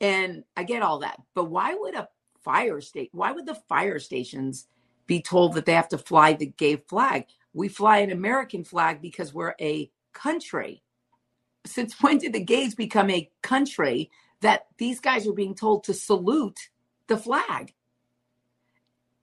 [0.00, 1.20] And I get all that.
[1.34, 2.08] But why would a
[2.42, 4.66] fire state, why would the fire stations
[5.06, 7.26] be told that they have to fly the gay flag?
[7.52, 10.82] We fly an American flag because we're a country.
[11.66, 14.10] Since when did the gays become a country
[14.40, 16.70] that these guys are being told to salute
[17.06, 17.74] the flag?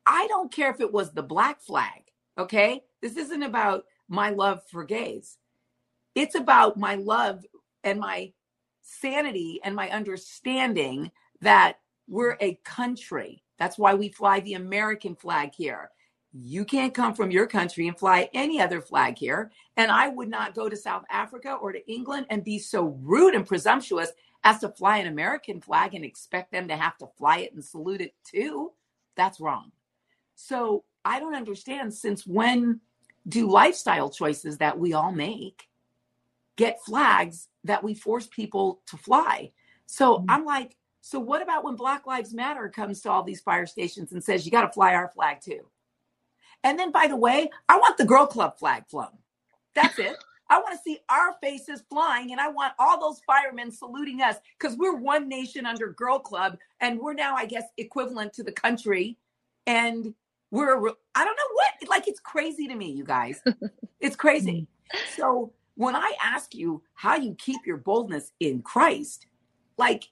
[0.08, 2.04] I don't care if it was the black flag,
[2.38, 2.84] okay?
[3.02, 5.38] This isn't about my love for gays.
[6.16, 7.46] It's about my love
[7.84, 8.32] and my
[8.82, 13.44] sanity and my understanding that we're a country.
[13.60, 15.92] That's why we fly the American flag here.
[16.32, 19.52] You can't come from your country and fly any other flag here.
[19.76, 23.34] And I would not go to South Africa or to England and be so rude
[23.34, 24.12] and presumptuous
[24.44, 27.64] as to fly an American flag and expect them to have to fly it and
[27.64, 28.72] salute it too.
[29.16, 29.72] That's wrong.
[30.38, 32.80] So I don't understand since when
[33.28, 35.68] do lifestyle choices that we all make
[36.56, 39.52] get flags that we force people to fly.
[39.86, 40.30] So mm-hmm.
[40.30, 44.12] I'm like, so what about when Black Lives Matter comes to all these fire stations
[44.12, 45.62] and says you got to fly our flag too?
[46.64, 49.18] And then, by the way, I want the Girl Club flag flown.
[49.74, 50.18] That's it.
[50.50, 54.38] I want to see our faces flying, and I want all those firemen saluting us
[54.58, 58.52] because we're one nation under Girl Club, and we're now, I guess, equivalent to the
[58.52, 59.18] country.
[59.66, 60.14] And
[60.52, 60.78] we're,
[61.16, 63.42] I don't know what, like, it's crazy to me, you guys.
[64.00, 64.68] It's crazy.
[64.94, 64.98] Mm.
[65.16, 69.28] So when I ask you how you keep your boldness in Christ,
[69.78, 70.06] like,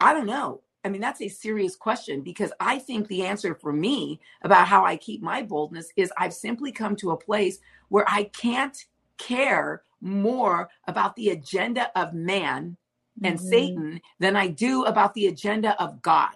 [0.00, 0.62] I don't know.
[0.82, 4.84] I mean, that's a serious question because I think the answer for me about how
[4.84, 7.58] I keep my boldness is I've simply come to a place
[7.90, 8.76] where I can't
[9.18, 12.78] care more about the agenda of man
[13.22, 13.48] and mm-hmm.
[13.48, 16.34] Satan than I do about the agenda of God.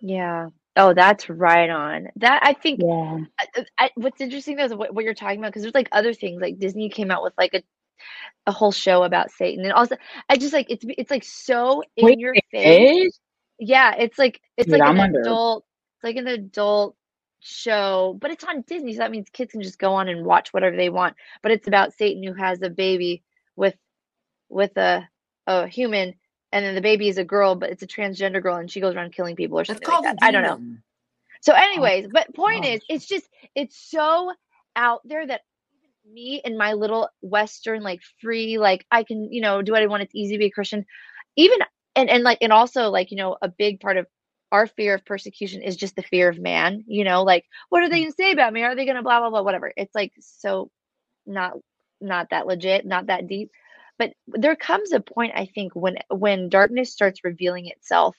[0.00, 0.48] Yeah.
[0.76, 2.08] Oh, that's right on.
[2.16, 2.80] That I think.
[2.82, 3.18] Yeah.
[3.38, 3.46] I,
[3.78, 6.40] I, what's interesting though is what, what you're talking about because there's like other things
[6.40, 7.62] like Disney came out with like a
[8.46, 9.96] a whole show about Satan and also
[10.28, 13.18] I just like it's it's like so in Wait, your face.
[13.58, 15.20] Yeah, it's like it's Dude, like I'm an under.
[15.20, 15.64] adult.
[15.96, 16.96] It's like an adult
[17.40, 20.52] show, but it's on Disney, so that means kids can just go on and watch
[20.52, 21.14] whatever they want.
[21.42, 23.22] But it's about Satan who has a baby
[23.56, 23.76] with
[24.48, 25.08] with a
[25.46, 26.14] a human
[26.52, 28.94] and then the baby is a girl, but it's a transgender girl, and she goes
[28.94, 30.18] around killing people or something like that.
[30.20, 30.76] I don't know.
[31.40, 32.68] So, anyways, but point oh.
[32.68, 34.32] is, it's just it's so
[34.76, 35.40] out there that
[36.10, 39.86] me and my little Western like free, like I can you know do what I
[39.86, 40.02] want.
[40.02, 40.84] It's easy to be a Christian,
[41.36, 41.58] even
[41.96, 44.06] and and like and also like you know a big part of
[44.52, 46.84] our fear of persecution is just the fear of man.
[46.86, 48.62] You know, like what are they gonna say about me?
[48.62, 49.72] Are they gonna blah blah blah whatever?
[49.76, 50.70] It's like so
[51.26, 51.54] not
[52.00, 53.50] not that legit, not that deep
[54.02, 58.16] but there comes a point i think when when darkness starts revealing itself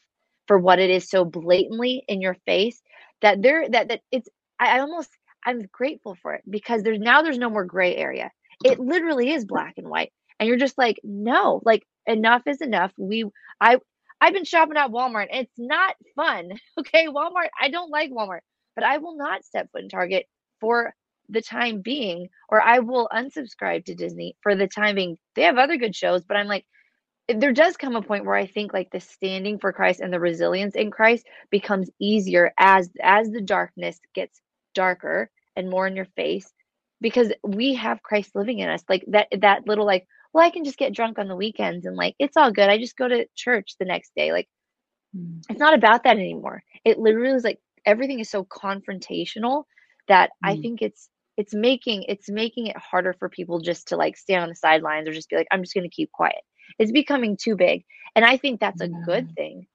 [0.47, 2.81] for what it is so blatantly in your face
[3.21, 5.09] that there that that it's I, I almost
[5.45, 8.31] i'm grateful for it because there's now there's no more gray area.
[8.63, 10.11] It literally is black and white.
[10.39, 12.91] And you're just like no like enough is enough.
[12.97, 13.25] We
[13.59, 13.77] i
[14.21, 17.07] i've been shopping at walmart it's not fun okay?
[17.07, 18.39] Walmart i don't like walmart
[18.75, 20.25] but i will not step foot in target
[20.61, 20.93] for
[21.29, 25.17] the time being, or I will unsubscribe to Disney for the time being.
[25.35, 26.65] They have other good shows, but I'm like,
[27.27, 30.19] there does come a point where I think like the standing for Christ and the
[30.19, 34.41] resilience in Christ becomes easier as as the darkness gets
[34.73, 36.51] darker and more in your face
[36.99, 38.83] because we have Christ living in us.
[38.89, 41.95] Like that that little like well, I can just get drunk on the weekends and
[41.95, 42.69] like it's all good.
[42.69, 44.31] I just go to church the next day.
[44.31, 44.49] Like
[45.15, 45.41] mm.
[45.49, 46.63] it's not about that anymore.
[46.83, 49.63] It literally is like everything is so confrontational
[50.07, 50.49] that mm.
[50.49, 54.35] I think it's it's making it's making it harder for people just to like stay
[54.35, 56.41] on the sidelines or just be like I'm just going to keep quiet.
[56.79, 57.85] It's becoming too big.
[58.15, 59.01] And I think that's a yeah.
[59.05, 59.67] good thing.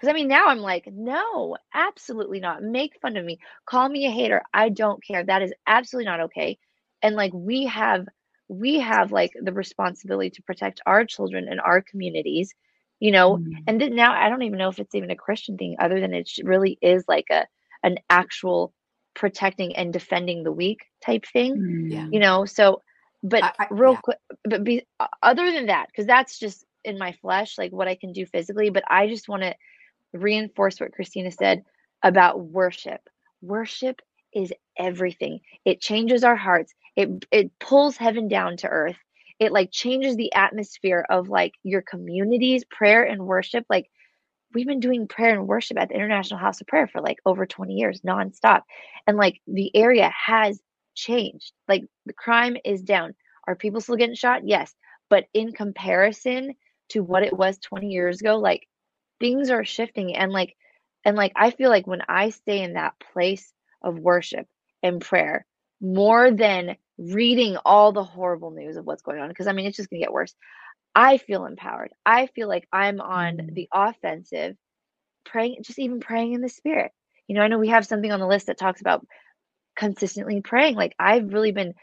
[0.00, 2.62] Cuz I mean now I'm like no, absolutely not.
[2.62, 3.38] Make fun of me.
[3.66, 4.42] Call me a hater.
[4.52, 5.24] I don't care.
[5.24, 6.58] That is absolutely not okay.
[7.02, 8.06] And like we have
[8.48, 12.54] we have like the responsibility to protect our children and our communities
[13.00, 13.52] you know mm-hmm.
[13.66, 16.14] and then now i don't even know if it's even a christian thing other than
[16.14, 17.46] it really is like a
[17.82, 18.72] an actual
[19.16, 21.88] protecting and defending the weak type thing mm-hmm.
[21.90, 22.06] yeah.
[22.12, 22.82] you know so
[23.22, 24.00] but I, I, real yeah.
[24.00, 24.86] quick but be,
[25.22, 28.70] other than that because that's just in my flesh like what i can do physically
[28.70, 29.54] but i just want to
[30.12, 31.64] reinforce what christina said
[32.02, 33.00] about worship
[33.42, 34.00] worship
[34.34, 38.96] is everything it changes our hearts it it pulls heaven down to earth
[39.38, 43.86] it like changes the atmosphere of like your communities prayer and worship like
[44.56, 47.44] we've been doing prayer and worship at the international house of prayer for like over
[47.44, 48.62] 20 years nonstop.
[49.06, 50.58] And like the area has
[50.94, 51.52] changed.
[51.68, 53.14] Like the crime is down.
[53.46, 54.48] Are people still getting shot?
[54.48, 54.74] Yes.
[55.10, 56.54] But in comparison
[56.88, 58.66] to what it was 20 years ago like
[59.20, 60.16] things are shifting.
[60.16, 60.56] And like
[61.04, 64.46] and like i feel like when i stay in that place of worship
[64.82, 65.44] and prayer
[65.80, 69.76] more than reading all the horrible news of what's going on because I mean it's
[69.76, 70.34] just going to get worse.
[70.96, 71.92] I feel empowered.
[72.06, 73.54] I feel like I'm on mm.
[73.54, 74.56] the offensive
[75.26, 76.90] praying just even praying in the spirit.
[77.28, 79.06] You know, I know we have something on the list that talks about
[79.76, 80.74] consistently praying.
[80.74, 81.74] Like I've really been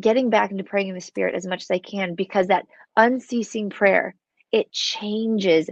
[0.00, 3.70] getting back into praying in the spirit as much as I can because that unceasing
[3.70, 4.16] prayer,
[4.50, 5.70] it changes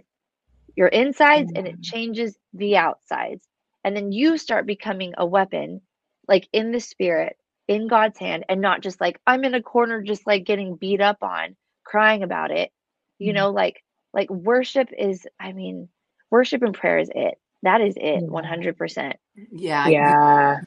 [0.76, 1.82] your insides and it mm.
[1.84, 3.44] changes the outsides.
[3.82, 5.80] And then you start becoming a weapon
[6.28, 7.36] like in the spirit
[7.66, 11.00] in God's hand and not just like I'm in a corner just like getting beat
[11.00, 11.56] up on,
[11.88, 12.70] crying about it.
[13.18, 13.36] You mm-hmm.
[13.36, 15.88] know, like like worship is I mean,
[16.30, 17.38] worship and prayer is it.
[17.62, 19.14] That is it, 100%.
[19.50, 19.88] Yeah.
[19.88, 20.60] Yeah.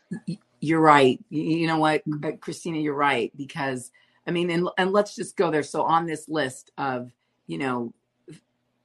[0.59, 1.23] You're right.
[1.29, 2.37] You know what, mm-hmm.
[2.37, 3.91] Christina, you're right because
[4.27, 5.63] I mean and and let's just go there.
[5.63, 7.11] So on this list of,
[7.47, 7.93] you know,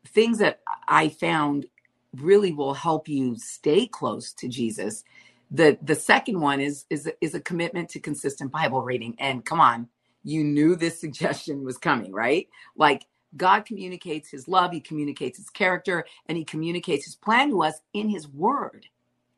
[0.07, 1.66] things that I found
[2.14, 5.05] really will help you stay close to Jesus
[5.51, 9.61] the the second one is is is a commitment to consistent bible reading and come
[9.61, 9.88] on
[10.26, 12.48] you knew this suggestion was coming right?
[12.76, 17.62] Like god communicates his love he communicates his character and he communicates his plan to
[17.62, 18.86] us in his word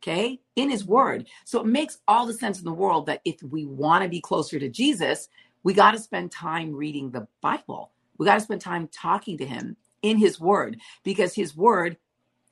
[0.00, 0.38] okay?
[0.54, 1.26] In his word.
[1.44, 4.20] So it makes all the sense in the world that if we want to be
[4.20, 5.28] closer to jesus
[5.62, 7.92] we got to spend time reading the bible.
[8.16, 11.96] We got to spend time talking to him in his word because his word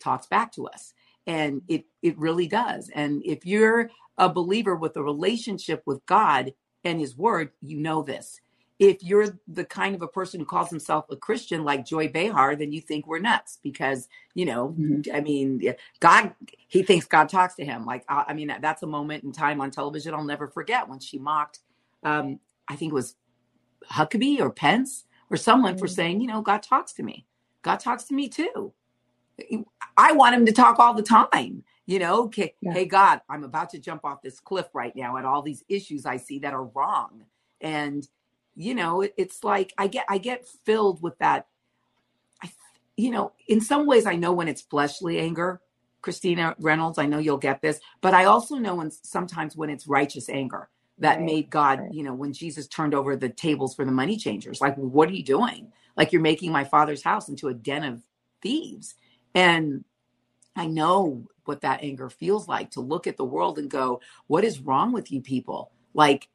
[0.00, 0.92] talks back to us
[1.26, 2.90] and it it really does.
[2.94, 6.52] And if you're a believer with a relationship with god
[6.86, 8.40] and his word you know this
[8.78, 12.56] if you're the kind of a person who calls himself a christian like joy behar
[12.56, 15.14] then you think we're nuts because you know mm-hmm.
[15.14, 15.60] i mean
[16.00, 16.34] god
[16.68, 19.70] he thinks god talks to him like i, mean that's a moment in time on
[19.70, 21.60] television i'll never forget when she mocked
[22.02, 23.16] um, i think it was
[23.90, 25.80] huckabee or pence or someone mm-hmm.
[25.80, 27.26] for saying you know god talks to me
[27.62, 28.72] god talks to me too
[29.96, 31.64] I want him to talk all the time.
[31.86, 32.72] You know, okay, yeah.
[32.72, 36.04] hey God, I'm about to jump off this cliff right now at all these issues
[36.04, 37.24] I see that are wrong.
[37.60, 38.06] And
[38.56, 41.46] you know, it, it's like I get I get filled with that
[42.42, 42.50] I
[42.96, 45.60] you know, in some ways I know when it's fleshly anger,
[46.02, 49.86] Christina Reynolds, I know you'll get this, but I also know when sometimes when it's
[49.86, 50.68] righteous anger
[50.98, 51.24] that right.
[51.24, 51.92] made God, right.
[51.92, 54.60] you know, when Jesus turned over the tables for the money changers.
[54.60, 55.72] Like, what are you doing?
[55.96, 58.02] Like you're making my father's house into a den of
[58.42, 58.94] thieves.
[59.34, 59.84] And
[60.56, 64.44] I know what that anger feels like to look at the world and go, what
[64.44, 65.70] is wrong with you people?
[65.94, 66.28] Like,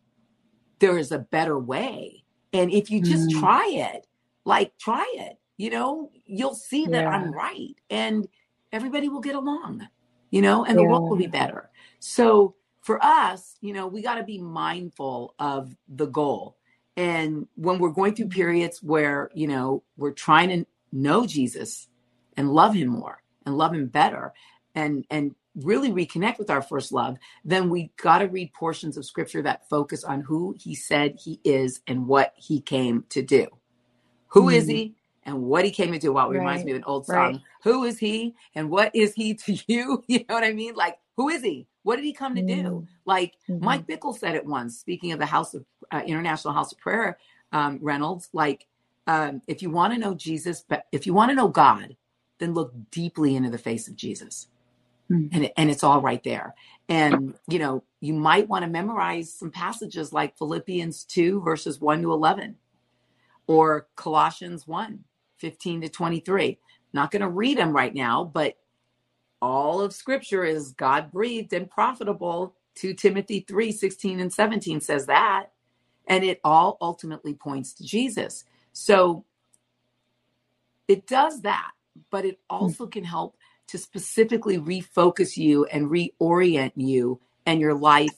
[0.80, 2.24] there is a better way.
[2.54, 3.40] And if you just mm.
[3.40, 4.08] try it,
[4.46, 7.10] like, try it, you know, you'll see that yeah.
[7.10, 8.28] I'm right and
[8.72, 9.88] everybody will get along,
[10.32, 11.70] you know, and the world will be better.
[12.00, 16.58] So, for us, you know, we got to be mindful of the goal.
[16.98, 21.88] And when we're going through periods where, you know, we're trying to know Jesus
[22.36, 24.34] and love him more and love him better
[24.76, 29.06] and and really reconnect with our first love, then we got to read portions of
[29.06, 33.48] scripture that focus on who he said he is and what he came to do.
[34.28, 34.56] Who mm.
[34.56, 34.76] is mm-hmm.
[34.76, 36.14] he and what he came to do?
[36.14, 36.40] Well, it right.
[36.40, 37.34] reminds me of an old song.
[37.34, 37.42] Right.
[37.64, 40.04] Who is he and what is he to you?
[40.08, 40.76] You know what I mean?
[40.76, 41.68] Like, who is he?
[41.84, 42.64] What did he come to mm.
[42.64, 42.88] do?
[43.06, 43.64] Like mm-hmm.
[43.64, 47.18] Mike Bickle said it once, speaking of the House of uh, International House of Prayer,
[47.52, 48.68] um, Reynolds, like,
[49.08, 51.98] um, if you want to know Jesus, but if you want to know God,
[52.42, 54.48] then look deeply into the face of Jesus.
[55.10, 55.30] Mm.
[55.32, 56.56] And, and it's all right there.
[56.90, 62.02] And, you know, you might want to memorize some passages like Philippians 2, verses 1
[62.04, 62.58] to 11.
[63.48, 65.04] or Colossians 1
[65.38, 66.60] 15 to 23.
[66.94, 68.58] Not going to read them right now, but
[69.42, 72.56] all of scripture is God breathed and profitable.
[72.76, 75.48] 2 Timothy 3 16 and 17 says that.
[76.08, 78.46] And it all ultimately points to Jesus.
[78.74, 79.26] So
[80.88, 81.72] it does that,
[82.10, 83.38] but it also can help
[83.68, 88.16] to specifically refocus you and reorient you and your life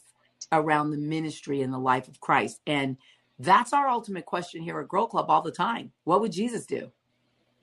[0.51, 2.59] around the ministry and the life of Christ.
[2.65, 2.97] And
[3.39, 5.91] that's our ultimate question here at Girl Club all the time.
[6.03, 6.91] What would Jesus do?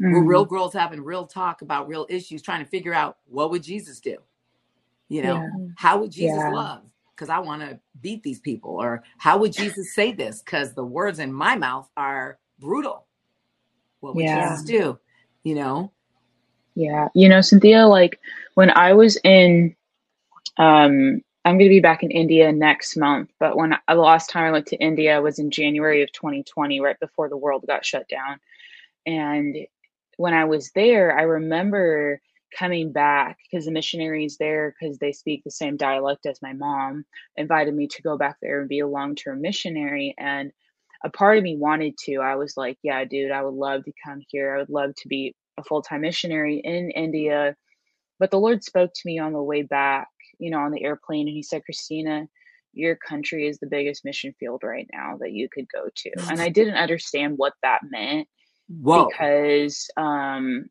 [0.00, 0.12] Mm-hmm.
[0.12, 3.62] We're real girls having real talk about real issues, trying to figure out what would
[3.62, 4.16] Jesus do?
[5.08, 5.48] You know, yeah.
[5.76, 6.50] how would Jesus yeah.
[6.50, 6.82] love?
[7.14, 8.70] Because I want to beat these people.
[8.70, 10.42] Or how would Jesus say this?
[10.42, 13.06] Because the words in my mouth are brutal.
[13.98, 14.48] What would yeah.
[14.48, 14.98] Jesus do?
[15.42, 15.92] You know?
[16.74, 17.08] Yeah.
[17.14, 18.20] You know, Cynthia, like
[18.54, 19.76] when I was in
[20.58, 23.30] um I'm going to be back in India next month.
[23.40, 26.80] But when I, the last time I went to India was in January of 2020,
[26.80, 28.40] right before the world got shut down.
[29.06, 29.56] And
[30.16, 32.20] when I was there, I remember
[32.56, 37.04] coming back because the missionaries there, because they speak the same dialect as my mom,
[37.36, 40.14] invited me to go back there and be a long term missionary.
[40.18, 40.52] And
[41.04, 42.18] a part of me wanted to.
[42.18, 44.54] I was like, yeah, dude, I would love to come here.
[44.54, 47.56] I would love to be a full time missionary in India.
[48.18, 50.08] But the Lord spoke to me on the way back
[50.40, 52.26] you know, on the airplane and he said, Christina,
[52.72, 56.10] your country is the biggest mission field right now that you could go to.
[56.30, 58.26] And I didn't understand what that meant
[58.68, 59.08] Whoa.
[59.08, 60.66] because, um,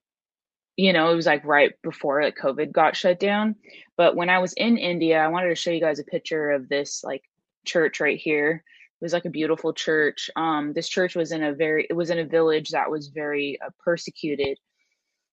[0.75, 3.55] you know, it was like right before like COVID got shut down.
[3.95, 6.67] But when I was in India, I wanted to show you guys a picture of
[6.67, 7.23] this like
[7.65, 8.63] church right here.
[9.01, 10.29] It was like a beautiful church.
[10.35, 13.59] Um, this church was in a very, it was in a village that was very
[13.65, 14.57] uh, persecuted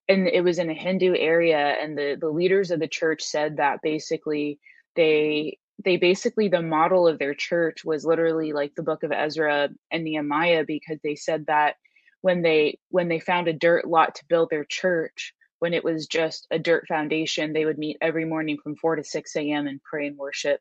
[0.08, 3.56] and it was in a Hindu area, and the the leaders of the church said
[3.56, 4.58] that basically
[4.94, 9.68] they they basically the model of their church was literally like the book of Ezra
[9.90, 11.76] and Nehemiah because they said that
[12.22, 16.06] when they when they found a dirt lot to build their church when it was
[16.06, 19.82] just a dirt foundation they would meet every morning from 4 to 6 a.m and
[19.82, 20.60] pray and worship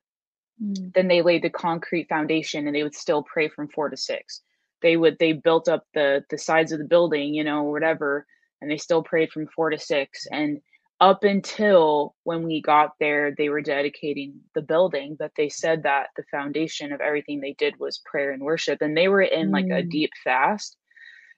[0.61, 0.93] mm.
[0.93, 4.41] then they laid the concrete foundation and they would still pray from 4 to 6
[4.81, 8.25] they would they built up the the sides of the building you know whatever
[8.62, 10.28] and they still prayed from four to six.
[10.32, 10.62] And
[11.01, 16.08] up until when we got there, they were dedicating the building, but they said that
[16.16, 18.82] the foundation of everything they did was prayer and worship.
[18.82, 19.53] And they were in mm.
[19.53, 19.89] like a mm.
[19.89, 20.78] deep fast.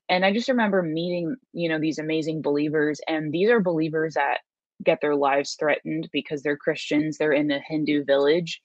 [0.09, 3.01] And I just remember meeting, you know, these amazing believers.
[3.07, 4.37] And these are believers that
[4.83, 8.61] get their lives threatened because they're Christians, they're in a Hindu village.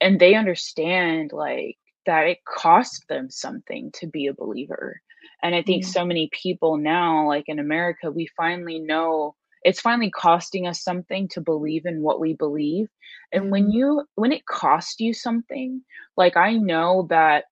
[0.00, 5.02] And they understand like that it cost them something to be a believer
[5.42, 5.92] and I think mm-hmm.
[5.92, 9.34] so many people now, like in America, we finally know
[9.64, 12.88] it's finally costing us something to believe in what we believe.
[13.32, 13.50] And mm-hmm.
[13.50, 15.82] when you, when it costs you something,
[16.16, 17.44] like I know that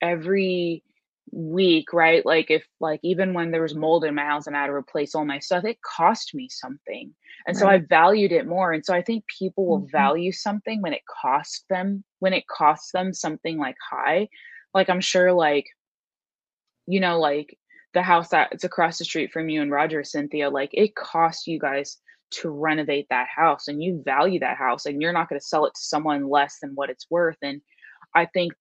[0.00, 0.82] every
[1.30, 2.24] week, right?
[2.24, 4.72] Like if, like even when there was mold in my house and I had to
[4.72, 7.12] replace all my stuff, it cost me something.
[7.46, 7.60] And right.
[7.60, 8.72] so I valued it more.
[8.72, 9.90] And so I think people will mm-hmm.
[9.90, 14.28] value something when it costs them, when it costs them something like high.
[14.74, 15.66] Like I'm sure, like,
[16.88, 17.56] you know, like
[17.92, 21.58] the house that's across the street from you and Roger, Cynthia, like it costs you
[21.58, 21.98] guys
[22.30, 25.66] to renovate that house and you value that house and you're not going to sell
[25.66, 27.36] it to someone less than what it's worth.
[27.42, 27.60] And
[28.14, 28.54] I think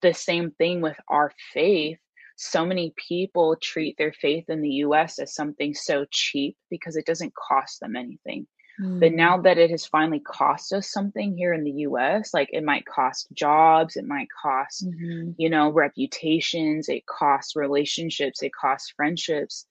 [0.00, 1.98] the same thing with our faith.
[2.36, 7.04] So many people treat their faith in the US as something so cheap because it
[7.04, 8.46] doesn't cost them anything.
[8.82, 9.42] But now mm.
[9.42, 13.28] that it has finally cost us something here in the US, like it might cost
[13.34, 15.32] jobs, it might cost, mm-hmm.
[15.36, 19.66] you know, reputations, it costs relationships, it costs friendships.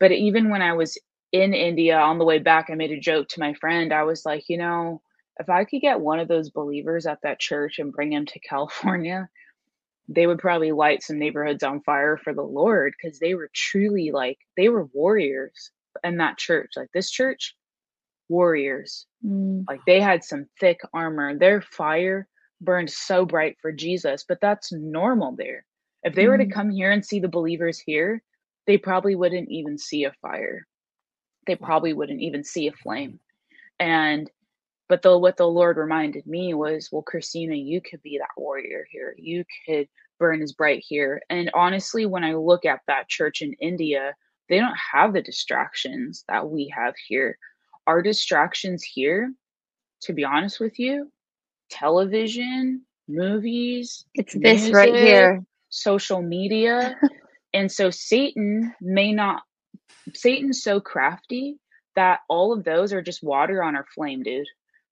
[0.00, 0.96] But even when I was
[1.32, 3.92] in India on the way back, I made a joke to my friend.
[3.92, 5.02] I was like, you know,
[5.38, 8.40] if I could get one of those believers at that church and bring him to
[8.40, 9.28] California,
[10.08, 14.12] they would probably light some neighborhoods on fire for the Lord because they were truly
[14.12, 16.70] like, they were warriors in that church.
[16.74, 17.54] Like this church
[18.28, 19.06] warriors.
[19.24, 19.64] Mm.
[19.68, 21.36] Like they had some thick armor.
[21.36, 22.28] Their fire
[22.60, 25.64] burned so bright for Jesus, but that's normal there.
[26.02, 26.28] If they mm.
[26.28, 26.52] were to mm.
[26.52, 28.22] come here and see the believers here,
[28.66, 30.66] they probably wouldn't even see a fire.
[31.46, 33.20] They probably wouldn't even see a flame.
[33.78, 34.30] And
[34.88, 38.86] but the what the Lord reminded me was, well, Christina, you could be that warrior
[38.90, 39.14] here.
[39.18, 41.20] You could burn as bright here.
[41.30, 44.14] And honestly, when I look at that church in India,
[44.48, 47.38] they don't have the distractions that we have here
[47.88, 49.32] our distractions here,
[50.02, 51.10] to be honest with you,
[51.70, 56.94] television, movies, it's music, this right here, social media.
[57.54, 59.42] and so Satan may not,
[60.14, 61.58] Satan's so crafty
[61.96, 64.46] that all of those are just water on our flame, dude.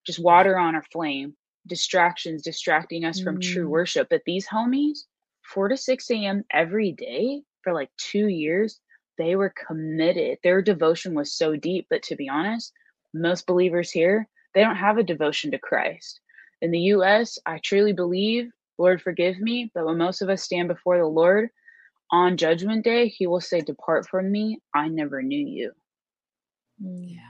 [0.07, 1.37] Just water on our flame.
[1.67, 3.25] Distractions distracting us mm.
[3.25, 3.71] from true mm.
[3.71, 4.09] worship.
[4.09, 5.01] But these homies,
[5.53, 6.45] 4 to 6 a.m.
[6.51, 8.81] every day for like two years.
[9.19, 10.39] They were committed.
[10.43, 11.87] Their devotion was so deep.
[11.91, 12.73] But to be honest,
[13.17, 16.21] most believers here, they don't have a devotion to Christ.
[16.63, 20.69] In the US, I truly believe, Lord forgive me, but when most of us stand
[20.69, 21.51] before the Lord
[22.11, 25.73] on judgment day, he will say, Depart from me, I never knew you.
[26.83, 27.15] Mm.
[27.15, 27.21] Yeah.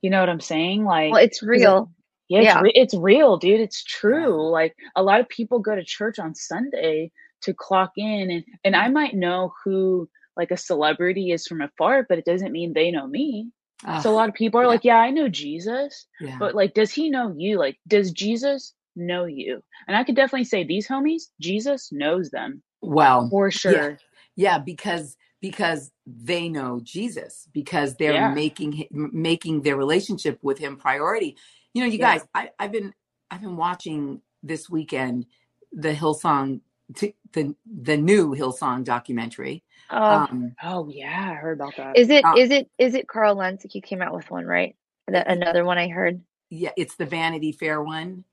[0.00, 0.84] You know what I'm saying?
[0.84, 1.90] Like Well, it's real.
[2.28, 3.60] yeah, it's, re- it's real, dude.
[3.60, 4.50] It's true.
[4.50, 7.12] Like a lot of people go to church on Sunday
[7.42, 12.04] to clock in and and I might know who like a celebrity is from afar,
[12.08, 13.50] but it doesn't mean they know me.
[14.00, 14.68] So a lot of people are yeah.
[14.68, 16.36] like, "Yeah, I know Jesus." yeah.
[16.38, 17.58] But like does he know you?
[17.58, 19.62] Like does Jesus know you?
[19.88, 23.98] And I could definitely say these homies, Jesus knows them well, for sure.
[24.36, 28.34] Yeah, because because they know Jesus, because they're Yeah.
[28.34, 31.36] making making their relationship with him priority.
[31.74, 32.14] You know, you Yeah.
[32.14, 32.92] guys, I, I've been
[33.30, 35.26] I've been watching this weekend
[35.72, 36.60] the Hillsong
[36.94, 39.62] t- the the new Hillsong documentary.
[39.90, 41.98] Oh, Um, Oh yeah, I heard about that.
[41.98, 43.64] is it uh, is it is it Carl Lentz?
[43.70, 44.76] He came out with one, right?
[45.08, 46.20] That another one I heard.
[46.50, 48.24] yeah, it's the Vanity Fair one,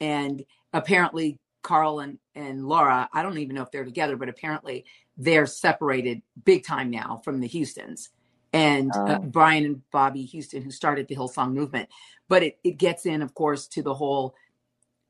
[0.00, 4.84] and apparently Carl and and Laura, I don't even know if they're together, but apparently
[5.16, 8.10] they're separated big time now from the Houstons
[8.52, 9.24] and uh, Oh.
[9.26, 11.88] Brian and Bobbie Houston, who started the Hillsong movement.
[12.28, 14.34] But it it gets in, of course, to the whole.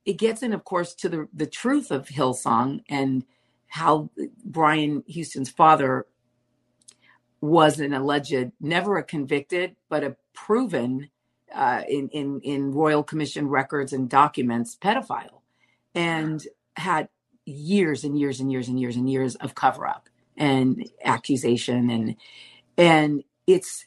[0.04, 3.24] It gets in, of course, to the the truth of Hillsong and
[3.68, 4.10] how
[4.44, 6.06] Brian Houston's father
[7.40, 11.10] was an alleged, never a convicted, but a proven
[11.54, 15.42] uh, in in in Royal Commission records and documents pedophile,
[15.94, 16.46] and
[16.76, 17.08] had
[17.46, 22.16] years and years and years and years and years of cover up and accusation and
[22.76, 23.86] and it's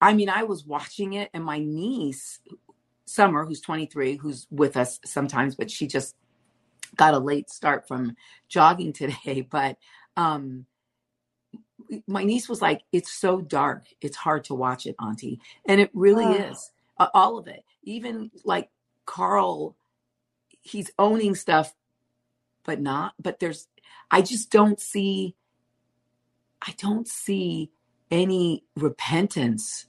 [0.00, 2.40] I mean I was watching it and my niece
[3.14, 6.16] Summer who's 23 who's with us sometimes but she just
[6.96, 8.16] got a late start from
[8.48, 9.46] jogging today.
[9.50, 9.78] But
[10.16, 10.66] um
[12.08, 13.86] my niece was like it's so dark.
[14.02, 15.40] It's hard to watch it auntie.
[15.68, 16.34] And it really Oh.
[16.34, 17.64] is uh, all of it.
[17.84, 18.70] Even like
[19.06, 19.76] carl
[20.62, 21.74] he's owning stuff
[22.64, 23.68] but not but there's
[24.10, 25.36] i just don't see
[26.62, 27.70] i don't see
[28.10, 29.86] any repentance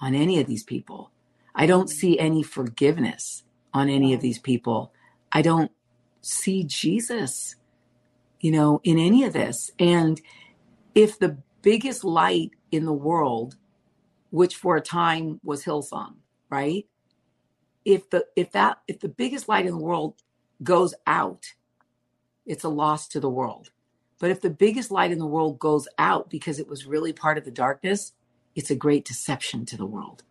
[0.00, 1.12] on any of these people
[1.54, 3.44] i don't see any forgiveness
[3.74, 4.92] on any of these people.
[5.32, 5.72] I don't
[6.22, 7.56] see jesus
[8.40, 9.70] you know in any of this.
[9.78, 10.20] And
[10.94, 13.56] if the biggest light in the world
[14.30, 16.14] which for a time was hillsong
[16.48, 16.86] right?
[17.84, 20.22] If the if that if the biggest light in the world
[20.62, 21.44] goes out
[22.46, 23.70] it's a loss to the world.
[24.18, 27.38] But if the biggest light in the world goes out because it was really part
[27.38, 28.12] of the darkness
[28.54, 30.22] it's a great deception to the world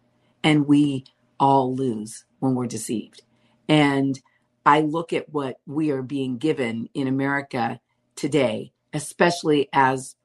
[0.43, 1.05] and we
[1.39, 3.21] all lose when we're deceived
[3.67, 4.21] and
[4.65, 7.79] i look at what we are being given in america
[8.15, 10.15] today especially as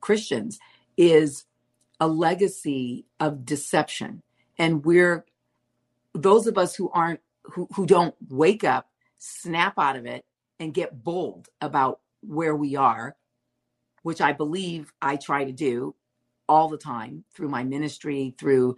[0.00, 0.58] Christians
[0.96, 1.44] is
[2.00, 4.22] a legacy of deception.
[4.58, 5.24] And we're
[6.14, 10.24] those of us who aren't who, who don't wake up, snap out of it,
[10.58, 13.16] and get bold about where we are,
[14.02, 15.94] which I believe I try to do
[16.48, 18.76] all the time through my ministry, through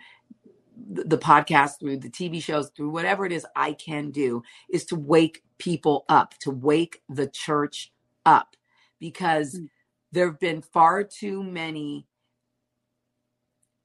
[0.91, 4.97] the podcast, through the TV shows, through whatever it is I can do, is to
[4.97, 7.93] wake people up, to wake the church
[8.27, 8.57] up.
[9.01, 9.71] Because Mm.
[10.13, 12.07] there have been far too many.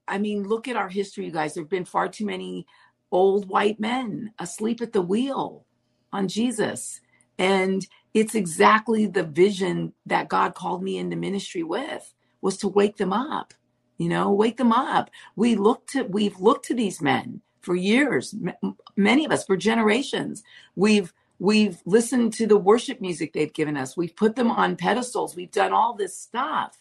[0.07, 1.55] I mean, look at our history, you guys.
[1.55, 2.67] There have been far too many
[3.11, 5.65] old white men asleep at the wheel
[6.13, 7.01] on Jesus.
[7.39, 12.97] And it's exactly the vision that God called me into ministry with was to wake
[12.97, 13.53] them up.
[13.97, 15.09] You know, wake them up.
[15.35, 19.57] We look to we've looked to these men for years, m- many of us for
[19.57, 20.43] generations.
[20.75, 23.97] We've we've listened to the worship music they've given us.
[23.97, 25.35] We've put them on pedestals.
[25.35, 26.77] We've done all this stuff,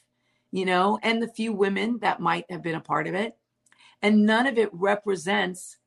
[0.53, 3.37] you know, and the few women that might have been a part of it.
[4.03, 5.79] And none of it represents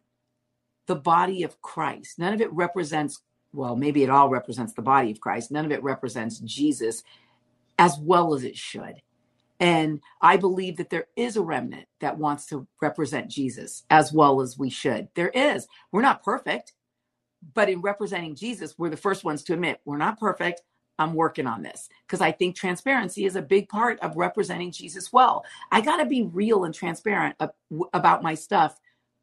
[0.87, 2.17] the body of Christ.
[2.17, 3.21] None of it represents,
[3.53, 5.51] well, maybe it all represents the body of Christ.
[5.51, 7.03] None of it represents Jesus
[7.77, 9.01] as well as it should.
[9.59, 14.41] And I believe that there is a remnant that wants to represent Jesus as well
[14.41, 15.09] as we should.
[15.15, 15.67] There is.
[15.91, 16.73] We're not perfect,
[17.53, 20.61] but in representing Jesus, we're the first ones to admit we're not perfect.
[20.97, 25.13] I'm working on this because I think transparency is a big part of representing Jesus
[25.13, 25.45] well.
[25.71, 27.37] I got to be real and transparent
[27.93, 28.77] about my stuff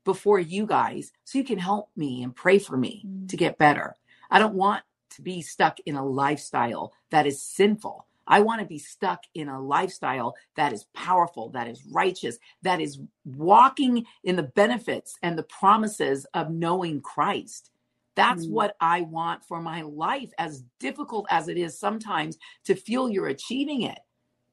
[0.05, 3.39] before you guys so you can help me and pray for me to mm.
[3.39, 3.95] get better.
[4.31, 8.07] I don't want to be stuck in a lifestyle that is sinful.
[8.27, 12.81] I want to be stuck in a lifestyle that is powerful, that is righteous, that
[12.81, 17.71] is walking in the benefits and the promises of knowing Christ.
[18.17, 18.51] That's mm.
[18.51, 23.29] what I want for my life, as difficult as it is sometimes to feel you're
[23.29, 23.99] achieving it.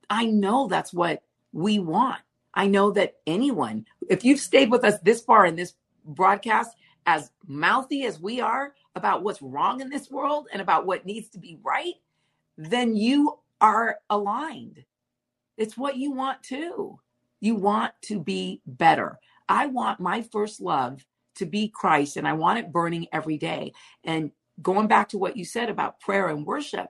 [0.09, 2.21] I know that's what we want.
[2.53, 5.73] I know that anyone, if you've stayed with us this far in this
[6.05, 11.05] broadcast, as mouthy as we are about what's wrong in this world and about what
[11.05, 11.95] needs to be right,
[12.57, 14.83] then you are aligned.
[15.57, 16.99] It's what you want too.
[17.39, 19.19] You want to be better.
[19.47, 21.05] I want my first love
[21.35, 23.71] to be Christ and I want it burning every day.
[24.03, 26.89] And going back to what you said about prayer and worship,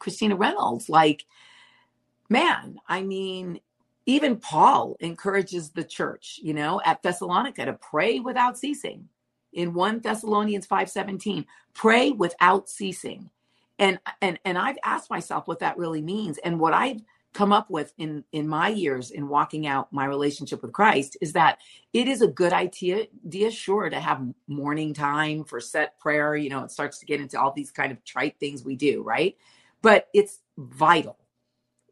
[0.00, 1.24] Christina Reynolds, like,
[2.28, 3.60] man, I mean,
[4.06, 9.08] even Paul encourages the church, you know, at Thessalonica to pray without ceasing.
[9.52, 11.44] In 1 Thessalonians 5:17,
[11.74, 13.30] pray without ceasing.
[13.80, 17.02] And and and I've asked myself what that really means and what I've
[17.34, 21.34] come up with in in my years in walking out my relationship with Christ is
[21.34, 21.58] that
[21.94, 26.50] it is a good idea, idea sure to have morning time for set prayer, you
[26.50, 29.36] know, it starts to get into all these kind of trite things we do, right?
[29.82, 31.18] But it's vital.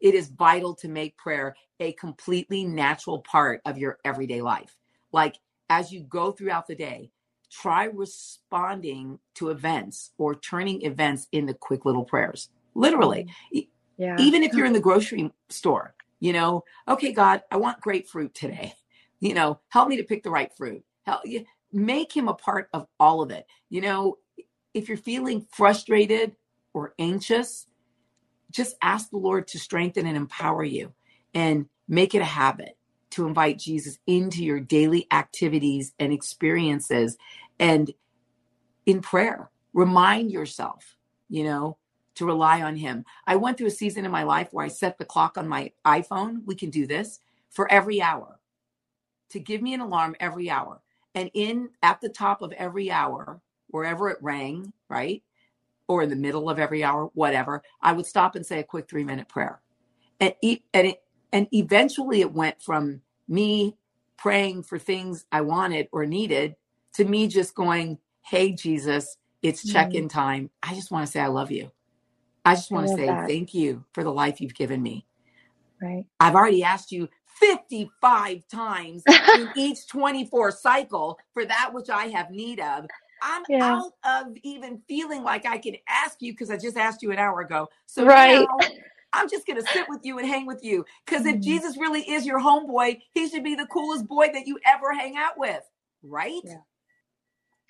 [0.01, 4.77] It is vital to make prayer a completely natural part of your everyday life.
[5.11, 5.37] Like
[5.69, 7.11] as you go throughout the day,
[7.51, 12.49] try responding to events or turning events into quick little prayers.
[12.75, 13.27] Literally.
[13.53, 13.59] Mm-hmm.
[13.97, 14.15] Yeah.
[14.19, 18.73] Even if you're in the grocery store, you know, okay, God, I want grapefruit today.
[19.21, 20.81] You know, help me to pick the right fruit.
[21.05, 21.43] Help you
[21.73, 23.45] make him a part of all of it.
[23.69, 24.17] You know,
[24.73, 26.37] if you're feeling frustrated
[26.73, 27.67] or anxious,
[28.49, 30.93] just ask the Lord to strengthen and empower you
[31.33, 32.77] and make it a habit
[33.11, 37.17] to invite Jesus into your daily activities and experiences
[37.59, 37.91] and
[38.85, 39.49] in prayer.
[39.73, 40.95] Remind yourself,
[41.29, 41.77] you know,
[42.15, 43.05] to rely on him.
[43.25, 45.71] I went through a season in my life where I set the clock on my
[45.85, 46.45] iPhone.
[46.45, 48.39] We can do this for every hour
[49.29, 50.81] to give me an alarm every hour.
[51.15, 55.23] And in at the top of every hour, wherever it rang, right?
[55.87, 58.89] Or in the middle of every hour, whatever, I would stop and say a quick
[58.89, 59.61] three minute prayer.
[60.19, 61.01] And, and, it,
[61.31, 63.75] and eventually it went from me
[64.17, 66.55] praying for things I wanted or needed
[66.93, 70.19] to me just going, Hey, Jesus, it's check in mm-hmm.
[70.19, 70.49] time.
[70.61, 71.71] I just want to say I love you.
[72.45, 73.27] I just want to say that.
[73.27, 75.05] thank you for the life you've given me.
[75.81, 76.05] Right.
[76.19, 77.07] I've already asked you
[77.39, 82.85] 55 times in each 24 cycle for that which I have need of.
[83.21, 83.79] I'm yeah.
[83.79, 87.19] out of even feeling like I can ask you because I just asked you an
[87.19, 87.69] hour ago.
[87.85, 88.45] So right.
[88.47, 88.67] Now,
[89.13, 90.85] I'm just going to sit with you and hang with you.
[91.05, 91.41] Because if mm-hmm.
[91.41, 95.15] Jesus really is your homeboy, he should be the coolest boy that you ever hang
[95.17, 95.61] out with.
[96.03, 96.41] Right?
[96.43, 96.57] Yeah.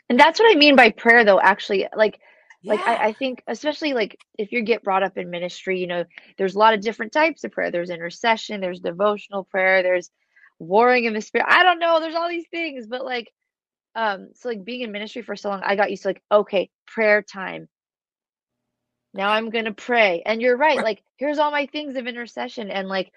[0.10, 1.88] And that's what I mean by prayer, though, actually.
[1.96, 2.20] Like,
[2.64, 6.04] like I, I think especially like if you get brought up in ministry, you know,
[6.38, 7.72] there's a lot of different types of prayer.
[7.72, 10.12] There's intercession, there's devotional prayer, there's
[10.58, 11.48] warring in the spirit.
[11.50, 13.32] I don't know, there's all these things, but like
[13.96, 16.70] um so like being in ministry for so long, I got used to like, okay,
[16.86, 17.70] prayer time.
[19.14, 20.22] Now I'm gonna pray.
[20.26, 23.12] And you're right, like here's all my things of intercession and like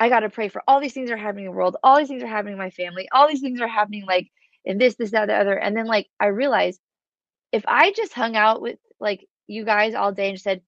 [0.00, 2.22] I gotta pray for all these things are happening in the world, all these things
[2.22, 4.28] are happening in my family, all these things are happening like
[4.64, 5.58] in this, this, that, the other.
[5.58, 6.80] And then like I realized
[7.52, 10.62] if I just hung out with like you guys all day and said,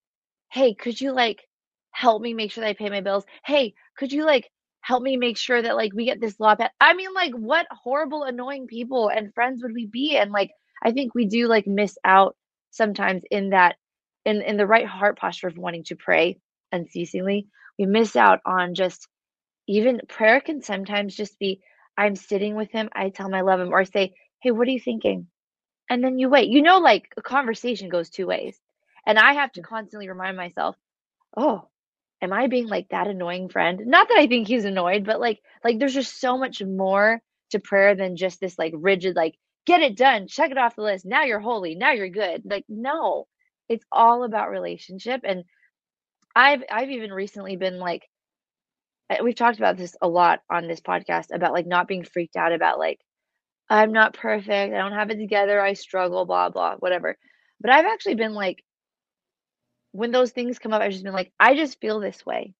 [0.53, 1.47] Hey, could you like
[1.93, 3.25] help me make sure that I pay my bills?
[3.45, 4.51] Hey, could you like
[4.83, 6.73] help me make sure that like we get this law passed?
[6.81, 10.17] I mean, like what horrible, annoying people and friends would we be?
[10.17, 10.51] And like
[10.83, 12.37] I think we do like miss out
[12.71, 13.77] sometimes in that
[14.25, 16.39] in in the right heart posture of wanting to pray
[16.73, 17.49] unceasingly.
[17.79, 19.09] We miss out on just
[19.67, 21.61] even prayer can sometimes just be
[21.97, 24.69] I'm sitting with him, I tell him I love him, or I say, Hey, what
[24.69, 25.27] are you thinking?
[25.91, 26.49] and then you wait.
[26.49, 28.59] You know, like a conversation goes two ways.
[29.07, 29.65] And I have to mm.
[29.65, 30.77] constantly remind myself,
[31.37, 31.69] oh,
[32.23, 33.83] am I being like that annoying friend?
[33.87, 37.59] Not that I think he's annoyed, but like like there's just so much more to
[37.59, 39.35] prayer than just this like rigid like
[39.67, 41.05] get it done, check it off the list.
[41.05, 42.43] Now you're holy, now you're good.
[42.45, 43.27] Like no.
[43.71, 45.45] It's all about relationship and
[46.37, 48.03] I've I've even recently been like
[49.23, 52.53] we've talked about this a lot on this podcast about like not being freaked out
[52.53, 53.01] about like
[53.71, 54.75] I'm not perfect.
[54.75, 55.61] I don't have it together.
[55.61, 57.17] I struggle, blah, blah, whatever.
[57.61, 58.65] But I've actually been like,
[59.93, 62.55] when those things come up, I've just been like, I just feel this way.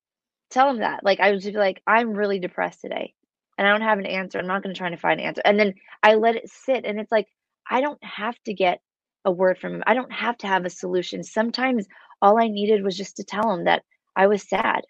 [0.51, 1.05] Tell them that.
[1.05, 3.15] Like, I would just be like, I'm really depressed today
[3.59, 4.39] and I don't have an answer.
[4.39, 5.43] I'm not going to try to find an answer.
[5.45, 6.85] And then I let it sit.
[6.85, 7.27] And it's like,
[7.69, 8.81] I don't have to get
[9.25, 9.83] a word from him.
[9.87, 11.23] I don't have to have a solution.
[11.23, 11.87] Sometimes
[12.23, 13.83] all I needed was just to tell him that
[14.17, 14.83] I was sad.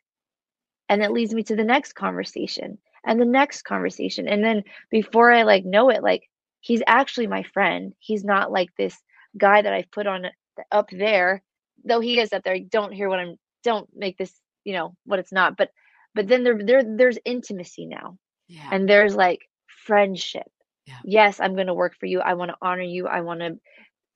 [0.88, 5.32] And that leads me to the next conversation and the next conversation and then before
[5.32, 6.28] i like know it like
[6.60, 8.96] he's actually my friend he's not like this
[9.36, 10.30] guy that i've put on uh,
[10.70, 11.42] up there
[11.84, 14.32] though he is up there don't hear what i'm don't make this
[14.64, 15.70] you know what it's not but
[16.14, 18.18] but then there there there's intimacy now
[18.48, 18.68] yeah.
[18.72, 19.40] and there's like
[19.86, 20.50] friendship
[20.86, 20.98] yeah.
[21.04, 23.58] yes i'm going to work for you i want to honor you i want to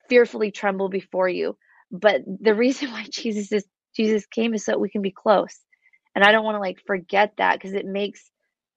[0.09, 1.57] fearfully tremble before you.
[1.91, 5.59] But the reason why Jesus is Jesus came is so we can be close.
[6.15, 8.29] And I don't want to like forget that because it makes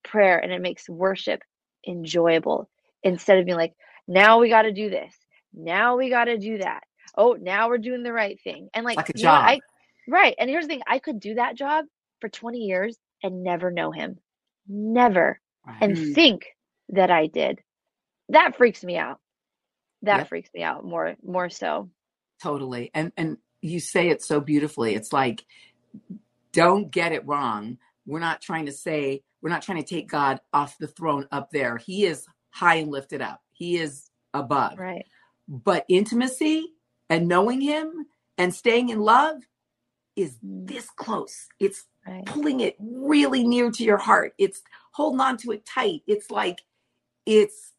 [0.04, 1.40] prayer and it makes worship
[1.88, 2.68] enjoyable
[3.02, 3.74] instead of being like,
[4.08, 5.14] now we got to do this.
[5.54, 6.82] Now we got to do that.
[7.16, 8.68] Oh, now we're doing the right thing.
[8.74, 9.42] And like, like a you know, job.
[9.42, 9.62] I
[10.08, 10.34] right.
[10.38, 11.86] And here's the thing: I could do that job
[12.20, 14.18] for 20 years and never know him,
[14.68, 15.76] never, Right.
[15.80, 16.46] and think
[16.90, 17.60] that I did.
[18.30, 19.20] That freaks me out.
[20.02, 20.28] That Yep.
[20.28, 21.90] freaks me out more, more so.
[22.42, 22.90] Totally.
[22.94, 24.94] And and you say it so beautifully.
[24.94, 25.44] It's like
[26.52, 27.78] don't get it wrong.
[28.06, 31.50] We're not trying to say we're not trying to take God off the throne up
[31.52, 31.78] there.
[31.78, 33.42] He is high and lifted up.
[33.52, 34.78] He is above.
[34.78, 35.06] Right.
[35.48, 36.74] But intimacy
[37.10, 38.06] and knowing him
[38.38, 39.38] and staying in love
[40.16, 41.48] is Mm, this close.
[41.60, 42.24] It's Right.
[42.26, 44.34] pulling it really near to your heart.
[44.38, 46.02] It's holding on to it tight.
[46.06, 46.60] It's like
[47.26, 47.72] it's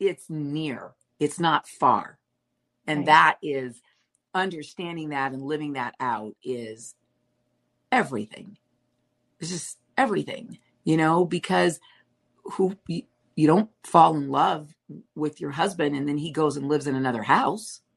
[0.00, 0.92] it's near.
[1.20, 2.18] It's not far.
[2.86, 3.06] And Right.
[3.06, 3.82] that is
[4.34, 6.94] understanding that and living that out is
[7.92, 8.58] everything.
[9.40, 11.80] It's just everything, you know, because
[12.44, 13.02] who you,
[13.36, 14.74] you don't fall in love
[15.16, 17.80] with your husband and then he goes and lives in another house.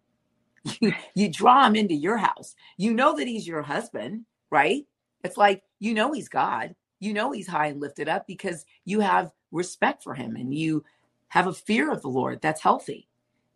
[0.81, 2.55] You, you draw him into your house.
[2.77, 4.85] You know that he's your husband, right?
[5.23, 6.75] It's like you know he's God.
[6.99, 10.83] You know he's high and lifted up because you have respect for him and you
[11.29, 12.41] have a fear of the Lord.
[12.41, 13.09] That's healthy,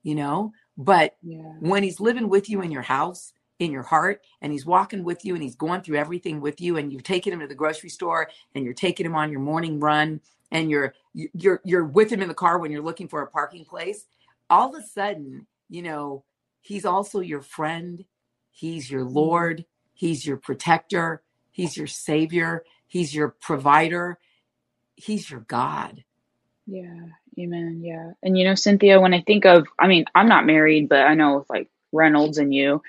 [0.08, 0.54] you know?
[0.78, 1.42] But Yeah.
[1.60, 5.26] when he's living with you in your house, in your heart, and he's walking with
[5.26, 7.90] you and he's going through everything with you, and you've taken him to the grocery
[7.90, 12.22] store and you're taking him on your morning run and you're you're you're with him
[12.22, 14.06] in the car when you're looking for a parking place,
[14.50, 16.24] all of a sudden, you know,
[16.62, 18.06] he's also your friend,
[18.52, 19.14] he's your mm-hmm.
[19.14, 24.20] Lord, he's your protector, he's your savior, he's your provider,
[24.96, 26.06] he's your God.
[26.66, 27.08] Yeah,
[27.40, 27.82] amen.
[27.84, 28.12] Yeah.
[28.24, 31.16] And you know, Cynthia, when I think of, I mean, I'm not married, but I
[31.16, 32.82] know with like Reynolds and you,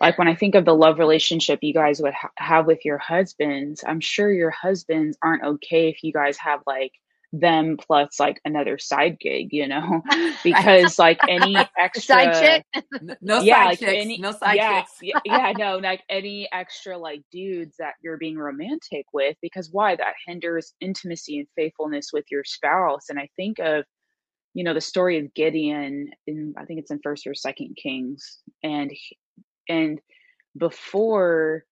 [0.00, 2.98] like when I think of the love relationship you guys would ha- have with your
[2.98, 6.92] husbands, I'm sure your husbands aren't okay if you guys have like
[7.32, 10.02] them plus like another side gig, you know,
[10.44, 12.84] because like any extra Side chick.
[13.00, 14.92] No, no yeah, side like chicks, any, no side yeah, chicks.
[15.02, 19.96] yeah, yeah, no, like any extra like dudes that you're being romantic with, because why?
[19.96, 23.08] That hinders intimacy and faithfulness with your spouse.
[23.10, 23.84] And I think of,
[24.54, 28.38] you know, the story of Gideon in I think it's in First or Second Kings,
[28.62, 28.92] and
[29.68, 30.00] and
[30.56, 31.64] before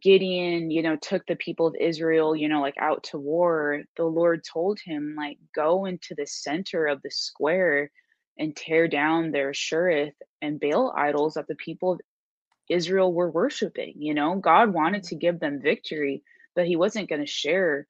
[0.00, 4.04] Gideon, you know, took the people of Israel, you know, like out to war, the
[4.04, 7.90] Lord told him, like, go into the center of the square
[8.38, 12.00] and tear down their Shurith and Baal idols that the people of
[12.70, 13.94] Israel were worshiping.
[13.96, 16.22] You know, God wanted to give them victory,
[16.54, 17.88] but he wasn't going to share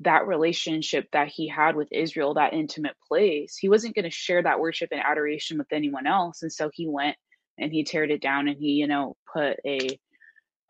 [0.00, 3.56] that relationship that he had with Israel, that intimate place.
[3.56, 6.42] He wasn't going to share that worship and adoration with anyone else.
[6.42, 7.16] And so he went
[7.58, 9.98] and he teared it down and he, you know, put a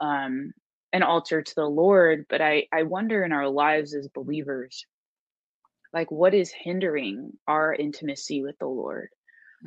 [0.00, 0.52] um
[0.92, 2.26] an altar to the Lord.
[2.28, 4.86] But I I wonder in our lives as believers,
[5.92, 9.08] like what is hindering our intimacy with the Lord?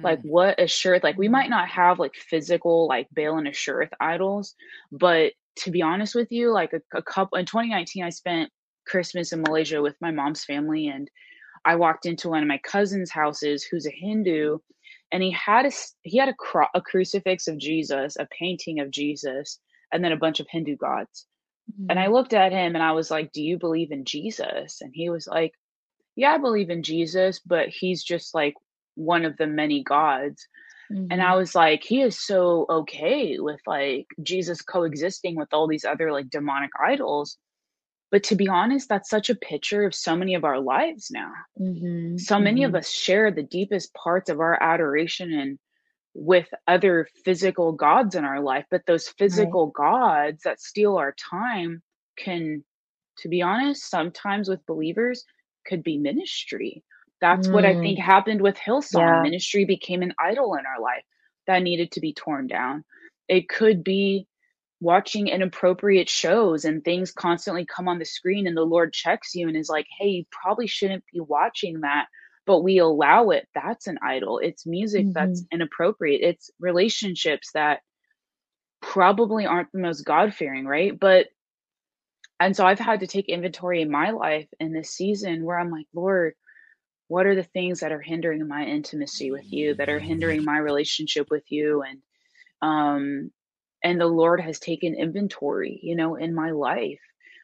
[0.04, 0.30] Like Mm.
[0.30, 4.56] what Ashereth, like we might not have like physical like Baal and Ashereth idols,
[4.92, 8.52] but to be honest with you, like a, a couple in 2019, I spent
[8.86, 11.10] Christmas in Malaysia with my mom's family, and
[11.66, 14.60] I walked into one of my cousin's houses who's a Hindu,
[15.12, 15.72] and he had a
[16.04, 19.60] he had a, cro- a crucifix of Jesus, a painting of Jesus,
[19.92, 21.26] and then a bunch of Hindu gods.
[21.90, 22.14] And I mm-hmm.
[22.14, 25.28] looked at him and I was like, "Do you believe in Jesus?" And he was
[25.28, 25.54] like,
[26.16, 28.54] "Yeah, I believe in Jesus, but he's just like
[28.94, 30.48] one of the many gods."
[30.90, 31.38] And I mm-hmm.
[31.38, 36.30] was like, he is so okay with like Jesus coexisting with all these other like
[36.30, 37.38] demonic idols.
[38.12, 41.32] But to be honest, that's such a picture of so many of our lives now.
[41.60, 42.18] Mm-hmm.
[42.18, 45.60] So many of us share the deepest parts of our adoration and
[46.14, 51.82] with other physical gods in our life, but those physical gods that steal our time
[52.18, 52.64] can,
[53.18, 55.26] to be honest, sometimes with believers
[55.66, 56.84] could be ministry.
[57.20, 57.82] That's what I Mm.
[57.82, 59.00] think happened with Hillsong.
[59.00, 59.22] Yeah.
[59.24, 61.04] Ministry became an idol in our life
[61.48, 62.86] that needed to be torn down.
[63.28, 64.28] It could be
[64.82, 69.48] watching inappropriate shows and things constantly come on the screen and the Lord checks you
[69.48, 72.08] and is like, "Hey, you probably shouldn't be watching that."
[72.46, 73.48] But we allow it.
[73.56, 74.38] That's an idol.
[74.40, 76.22] It's music that's inappropriate.
[76.22, 77.80] It's relationships that
[78.82, 80.98] probably aren't the most God-fearing, right?
[81.00, 81.28] But
[82.40, 85.72] and so I've had to take inventory in my life in this season where I'm
[85.72, 86.36] like, Lord,
[87.08, 90.58] what are the things that are hindering my intimacy with you, that are hindering my
[90.58, 91.82] relationship with you?
[91.82, 92.02] And
[92.62, 93.32] um
[93.86, 97.00] and the Lord has taken inventory, you know, in my life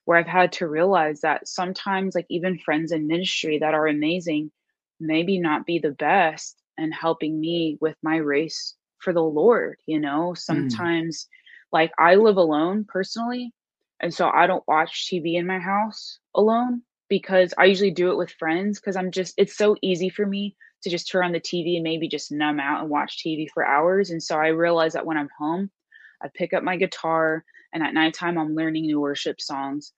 [0.05, 4.51] where I've had to realize that sometimes like even friends in ministry that are amazing
[4.99, 9.99] maybe not be the best and helping me with my race for the Lord, you
[9.99, 10.31] know?
[10.31, 10.37] Mm.
[10.37, 11.27] Sometimes
[11.71, 13.53] like I live alone personally,
[13.99, 18.17] and so I don't watch TV in my house alone because I usually do it
[18.17, 21.39] with friends because I'm just it's so easy for me to just turn on the
[21.39, 24.09] TV and maybe just numb out and watch TV for hours.
[24.09, 25.69] And so I realize that when I'm home,
[26.23, 27.43] I pick up my guitar
[27.73, 29.93] and at nighttime I'm learning new worship songs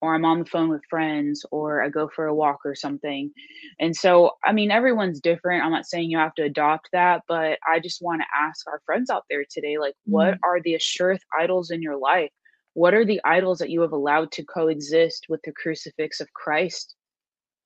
[0.00, 3.32] or I'm on the phone with friends or I go for a walk or something.
[3.80, 5.64] And so, I mean, everyone's different.
[5.64, 8.80] I'm not saying you have to adopt that, but I just want to ask our
[8.86, 10.38] friends out there today like, what Mm.
[10.44, 12.30] are the assureth idols in your life?
[12.74, 16.94] What are the idols that you have allowed to coexist with the crucifix of Christ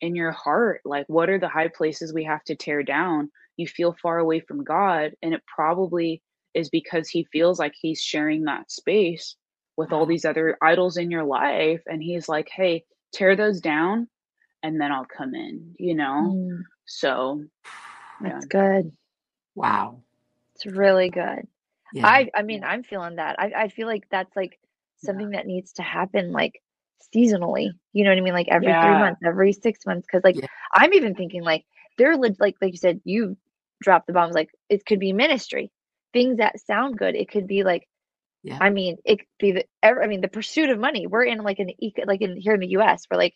[0.01, 0.81] in your heart?
[0.85, 3.31] Like, what are the high places we have to tear down?
[3.59, 6.23] You feel far away from God, and it probably
[6.55, 9.37] is because He feels like He's sharing that space
[9.77, 11.83] with all these other idols in your life.
[11.87, 14.09] And He's like, hey, tear those down,
[14.63, 16.33] and then I'll come in, you know?
[16.35, 16.63] Mm.
[16.87, 17.43] So,
[18.23, 18.31] yeah.
[18.31, 18.93] That's good.
[19.55, 20.03] Wow.
[20.55, 21.47] It's really good.
[21.93, 22.07] Yeah.
[22.07, 23.37] I I mean, I'm feeling that.
[23.39, 24.59] I I feel like that's like
[24.97, 26.63] something that needs to happen like
[27.15, 27.71] seasonally.
[27.93, 28.33] You know what I mean?
[28.35, 30.07] Like every three months, every six months.
[30.07, 30.47] Because like Yeah.
[30.75, 31.65] I'm even thinking like
[31.99, 33.37] they're like like you said, you
[33.83, 34.35] dropped the bombs.
[34.35, 35.71] Like it could be ministry,
[36.13, 37.15] things that sound good.
[37.15, 37.89] It could be like
[38.43, 38.59] Yeah.
[38.61, 41.07] I mean, it could be the I mean the pursuit of money.
[41.07, 43.07] We're in like an eco like in here in the U.S.
[43.11, 43.35] We're like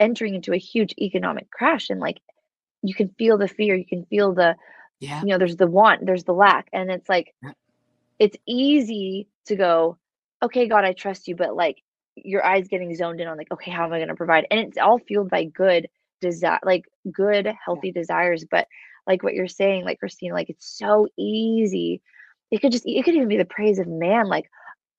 [0.00, 2.18] entering into a huge economic crash, and like
[2.82, 4.56] you can feel the fear, you can feel the
[5.00, 5.20] yeah.
[5.22, 7.52] you know there's the want there's the lack and it's like Yeah.
[8.18, 9.96] it's easy to go
[10.42, 11.82] okay god i trust you but like
[12.16, 14.58] your eyes getting zoned in on like okay how am i going to provide and
[14.60, 15.88] it's all fueled by good
[16.20, 18.66] desire like good healthy desires but
[19.08, 22.00] like what you're saying like christine like it's so easy
[22.50, 24.48] it could just it could even be the praise of man like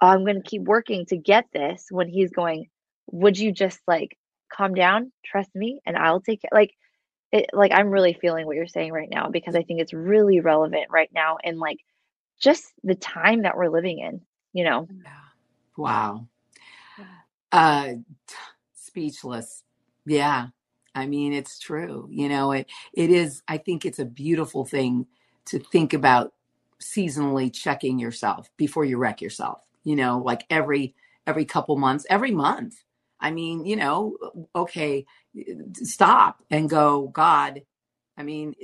[0.01, 2.68] i'm going to keep working to get this when he's going
[3.12, 4.18] would you just like
[4.51, 6.74] calm down trust me and i'll take it like
[7.32, 10.39] it like I'm really feeling what you're saying right now because I think it's really
[10.39, 11.78] relevant right now and like
[12.39, 14.22] just the time that we're living in,
[14.53, 14.88] you know.
[14.91, 15.12] Yeah.
[15.78, 16.28] Wow.
[17.51, 17.93] Uh
[18.74, 19.64] speechless.
[20.05, 20.47] Yeah.
[21.00, 22.08] I mean, it's true.
[22.12, 25.08] You know, it it is I think it's a beautiful thing
[25.45, 26.34] to think about
[26.82, 29.62] seasonally checking yourself before you wreck yourself.
[29.84, 30.95] You know, like every
[31.26, 32.84] every couple months, every month.
[33.22, 34.18] I mean, you know,
[34.56, 35.06] okay,
[35.74, 37.64] stop and go, God,
[38.18, 38.56] I mean,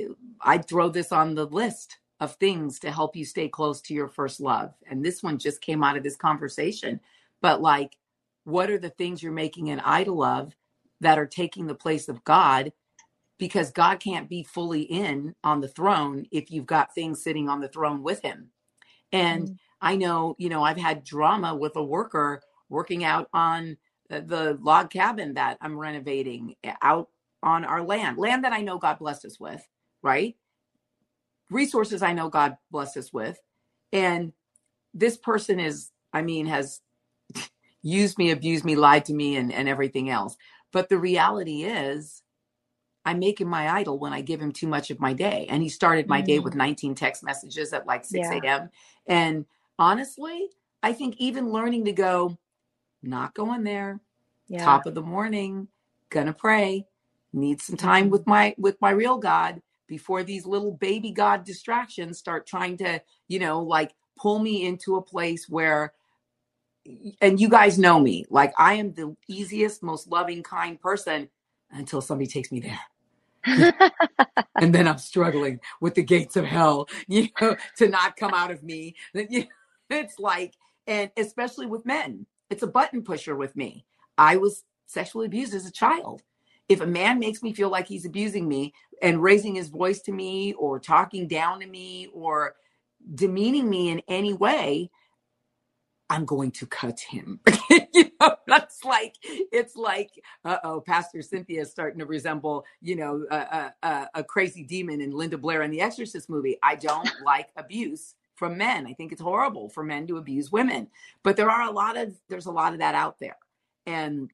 [0.42, 4.08] I'd throw this on the list of things to help you stay close to your
[4.08, 4.74] first love.
[4.90, 7.00] And this one just came out of this conversation.
[7.42, 7.98] But like,
[8.46, 10.56] what are the things you're making an idol of
[11.06, 12.74] that are taking the place of God?
[13.40, 17.62] Because God can't be fully in on the throne if you've got things sitting on
[17.62, 18.52] the throne with him.
[19.14, 19.60] And Mm.
[19.82, 23.78] I know, you know, I've had drama with a worker working out on
[24.10, 27.12] the- the log cabin that I'm renovating eh, out
[27.44, 29.68] on our land, land that I know God blessed us with,
[30.04, 30.38] right?
[31.52, 33.40] Resources I know God blessed us with.
[33.94, 34.34] And
[34.94, 36.82] this person is, I mean, has
[37.84, 40.38] used me, abused me, lied to me, and, and everything else.
[40.76, 42.24] But the reality is,
[43.06, 45.48] I make him my idol when I give him too much of my day.
[45.50, 46.44] And he started my day Mm.
[46.44, 48.40] with 19 text messages at like 6 Yeah.
[48.44, 48.70] a.m.
[49.08, 49.46] And
[49.80, 50.50] honestly,
[50.84, 52.38] I think even learning to go,
[53.04, 54.02] not going there,
[54.50, 54.66] Yeah.
[54.66, 55.70] top of the morning,
[56.10, 56.88] gonna pray,
[57.34, 58.12] need some time Mhm.
[58.12, 63.02] with my with my real God before these little baby God distractions start trying to,
[63.28, 65.94] you know, like pull me into a place where
[67.22, 71.30] and you guys know me, like I am the easiest, most loving, kind person
[71.72, 72.80] until somebody takes me there
[74.60, 78.52] and then I'm struggling with the gates of hell, you know, to not come out
[78.52, 78.96] of me.
[79.14, 79.48] That, you know,
[79.90, 80.56] It's like,
[80.88, 83.86] and especially with men, it's a button pusher with me.
[84.18, 86.24] I was sexually abused as a child.
[86.70, 88.74] If a man makes me feel like he's abusing me
[89.04, 92.56] and raising his voice to me or talking down to me or
[93.14, 94.90] demeaning me in any way,
[96.10, 97.40] I'm going to cut him.
[97.94, 100.12] you know, that's like it's like,
[100.44, 105.02] uh oh, Pastor Cynthia is starting to resemble, you know, a, a, a, crazy demon
[105.02, 106.58] in Linda Blair in the Exorcist movie.
[106.62, 108.86] I don't like abuse from men.
[108.86, 110.90] I think it's horrible for men to abuse women,
[111.24, 113.38] but there are a lot of there's a lot of that out there,
[113.88, 114.30] and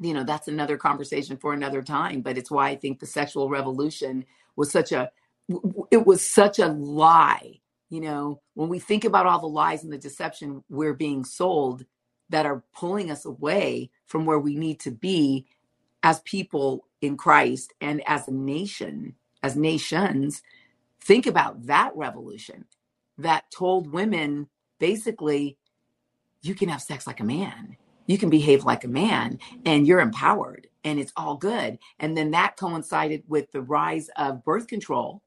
[0.00, 2.20] you know that's another conversation for another time.
[2.20, 4.24] But it's why I think the sexual revolution
[4.56, 5.10] was such a
[5.92, 9.92] it was such a lie you know, when we think about all the lies and
[9.92, 11.84] the deception we're being sold
[12.28, 15.46] that are pulling us away from where we need to be
[16.02, 20.42] as people in Christ and as a nation, as nations,
[21.00, 22.64] think about that revolution
[23.18, 25.56] that told women basically,
[26.42, 27.76] you can have sex like a man,
[28.06, 31.78] you can behave like a man, and you're empowered and it's all good.
[31.98, 35.22] And then that coincided with the rise of birth control.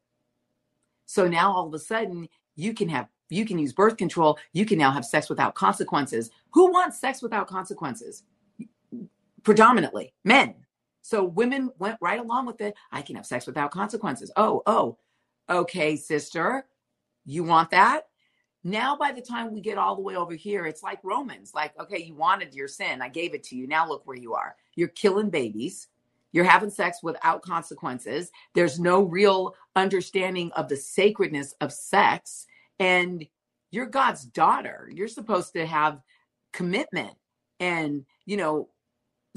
[1.06, 4.40] So now all of a sudden, you can have you can use birth control.
[4.54, 6.32] You can now have sex without consequences.
[6.52, 8.24] Who wants sex without consequences?
[9.44, 10.56] Predominantly men.
[11.02, 12.76] So women went right along with it.
[12.92, 14.32] I can have sex without consequences.
[14.36, 14.98] Oh oh
[15.50, 16.66] okay sister.
[17.26, 18.08] You want that?
[18.64, 21.52] Now by the time we get all the way over here it's like romans.
[21.54, 23.02] Like okay you wanted your sin.
[23.02, 23.68] I gave it to you.
[23.68, 24.56] Now look where you are.
[24.76, 25.88] You're killing babies
[26.32, 28.32] you're having sex without consequences.
[28.54, 32.46] There's no real understanding of the sacredness of sex.
[32.80, 33.26] And
[33.72, 34.90] you're God's daughter.
[34.94, 36.02] You're supposed to have
[36.54, 37.14] commitment
[37.60, 38.70] and, you know,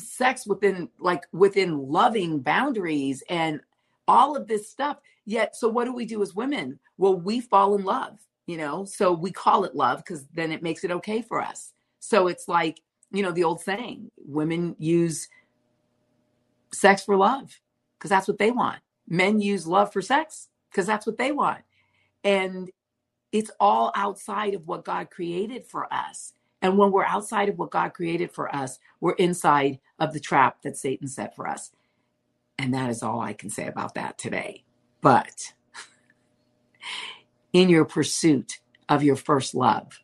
[0.00, 3.60] sex within like within loving boundaries and
[4.08, 4.98] all of this stuff.
[5.24, 6.78] Yet, so what do we do as women?
[6.98, 10.62] Well, we fall in love, you know, so we call it love because then it
[10.62, 11.72] makes it okay for us.
[12.00, 12.80] So it's like,
[13.12, 15.28] you know, the old saying women use
[16.72, 17.60] sex for love
[17.98, 18.80] because that's what they want.
[19.08, 21.62] Men use love for sex because that's what they want.
[22.24, 22.70] And
[23.32, 26.34] it's all outside of what God created for us.
[26.60, 30.62] And when we're outside of what God created for us, we're inside of the trap
[30.62, 31.72] that Satan set for us.
[32.58, 34.64] And that is all I can say about that today.
[35.00, 35.54] But
[37.52, 40.00] in your pursuit of your first love,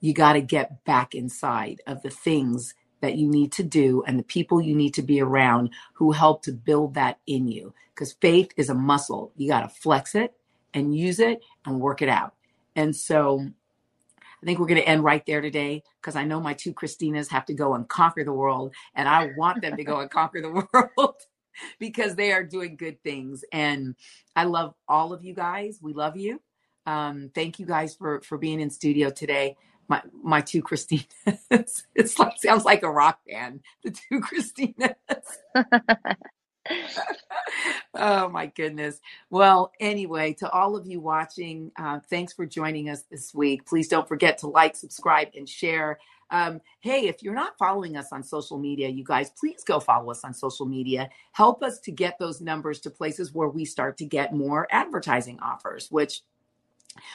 [0.00, 2.74] you got to get back inside of the things
[3.06, 6.42] that you need to do and the people you need to be around who help
[6.42, 7.72] to build that in you.
[7.94, 9.30] Because faith is a muscle.
[9.36, 10.34] You got to flex it
[10.74, 12.34] and use it and work it out.
[12.74, 13.46] And so
[14.42, 17.28] I think we're going to end right there today because I know my two Christinas
[17.28, 18.74] have to go and conquer the world.
[18.96, 21.14] And I want them to go and conquer the world
[21.78, 23.44] because they are doing good things.
[23.52, 23.94] And
[24.34, 25.78] I love all of you guys.
[25.80, 26.42] We love you.
[26.86, 29.56] Um, thank you guys for for being in studio today
[29.88, 31.06] my my two Christinas.
[31.94, 33.60] it's like sounds like a rock band.
[33.82, 34.94] The two Christinas.
[37.94, 39.00] oh my goodness.
[39.30, 43.66] Well, anyway, to all of you watching, uh, thanks for joining us this week.
[43.66, 45.98] Please don't forget to like, subscribe, and share.
[46.30, 50.10] Um, hey, if you're not following us on social media, you guys, please go follow
[50.10, 51.08] us on social media.
[51.32, 55.38] Help us to get those numbers to places where we start to get more advertising
[55.40, 56.22] offers, which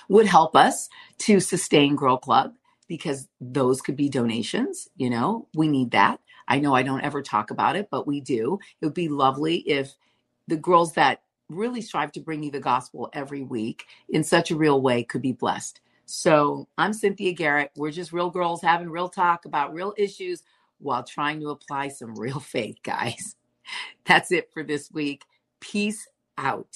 [0.07, 2.53] would help us to sustain Girl Club
[2.92, 4.89] because those could be donations.
[4.98, 6.20] You know, we need that.
[6.50, 8.60] I know I don't ever talk about it, but we do.
[8.82, 9.96] It would be lovely if
[10.50, 14.58] the girls that really strive to bring you the gospel every week in such a
[14.58, 15.80] real way could be blessed.
[16.06, 17.72] So I'm Cynthia Garrett.
[17.78, 20.44] We're just real girls having real talk about real issues
[20.80, 23.38] while trying to apply some real faith, guys.
[24.04, 25.24] That's it for this week.
[25.62, 26.76] Peace out.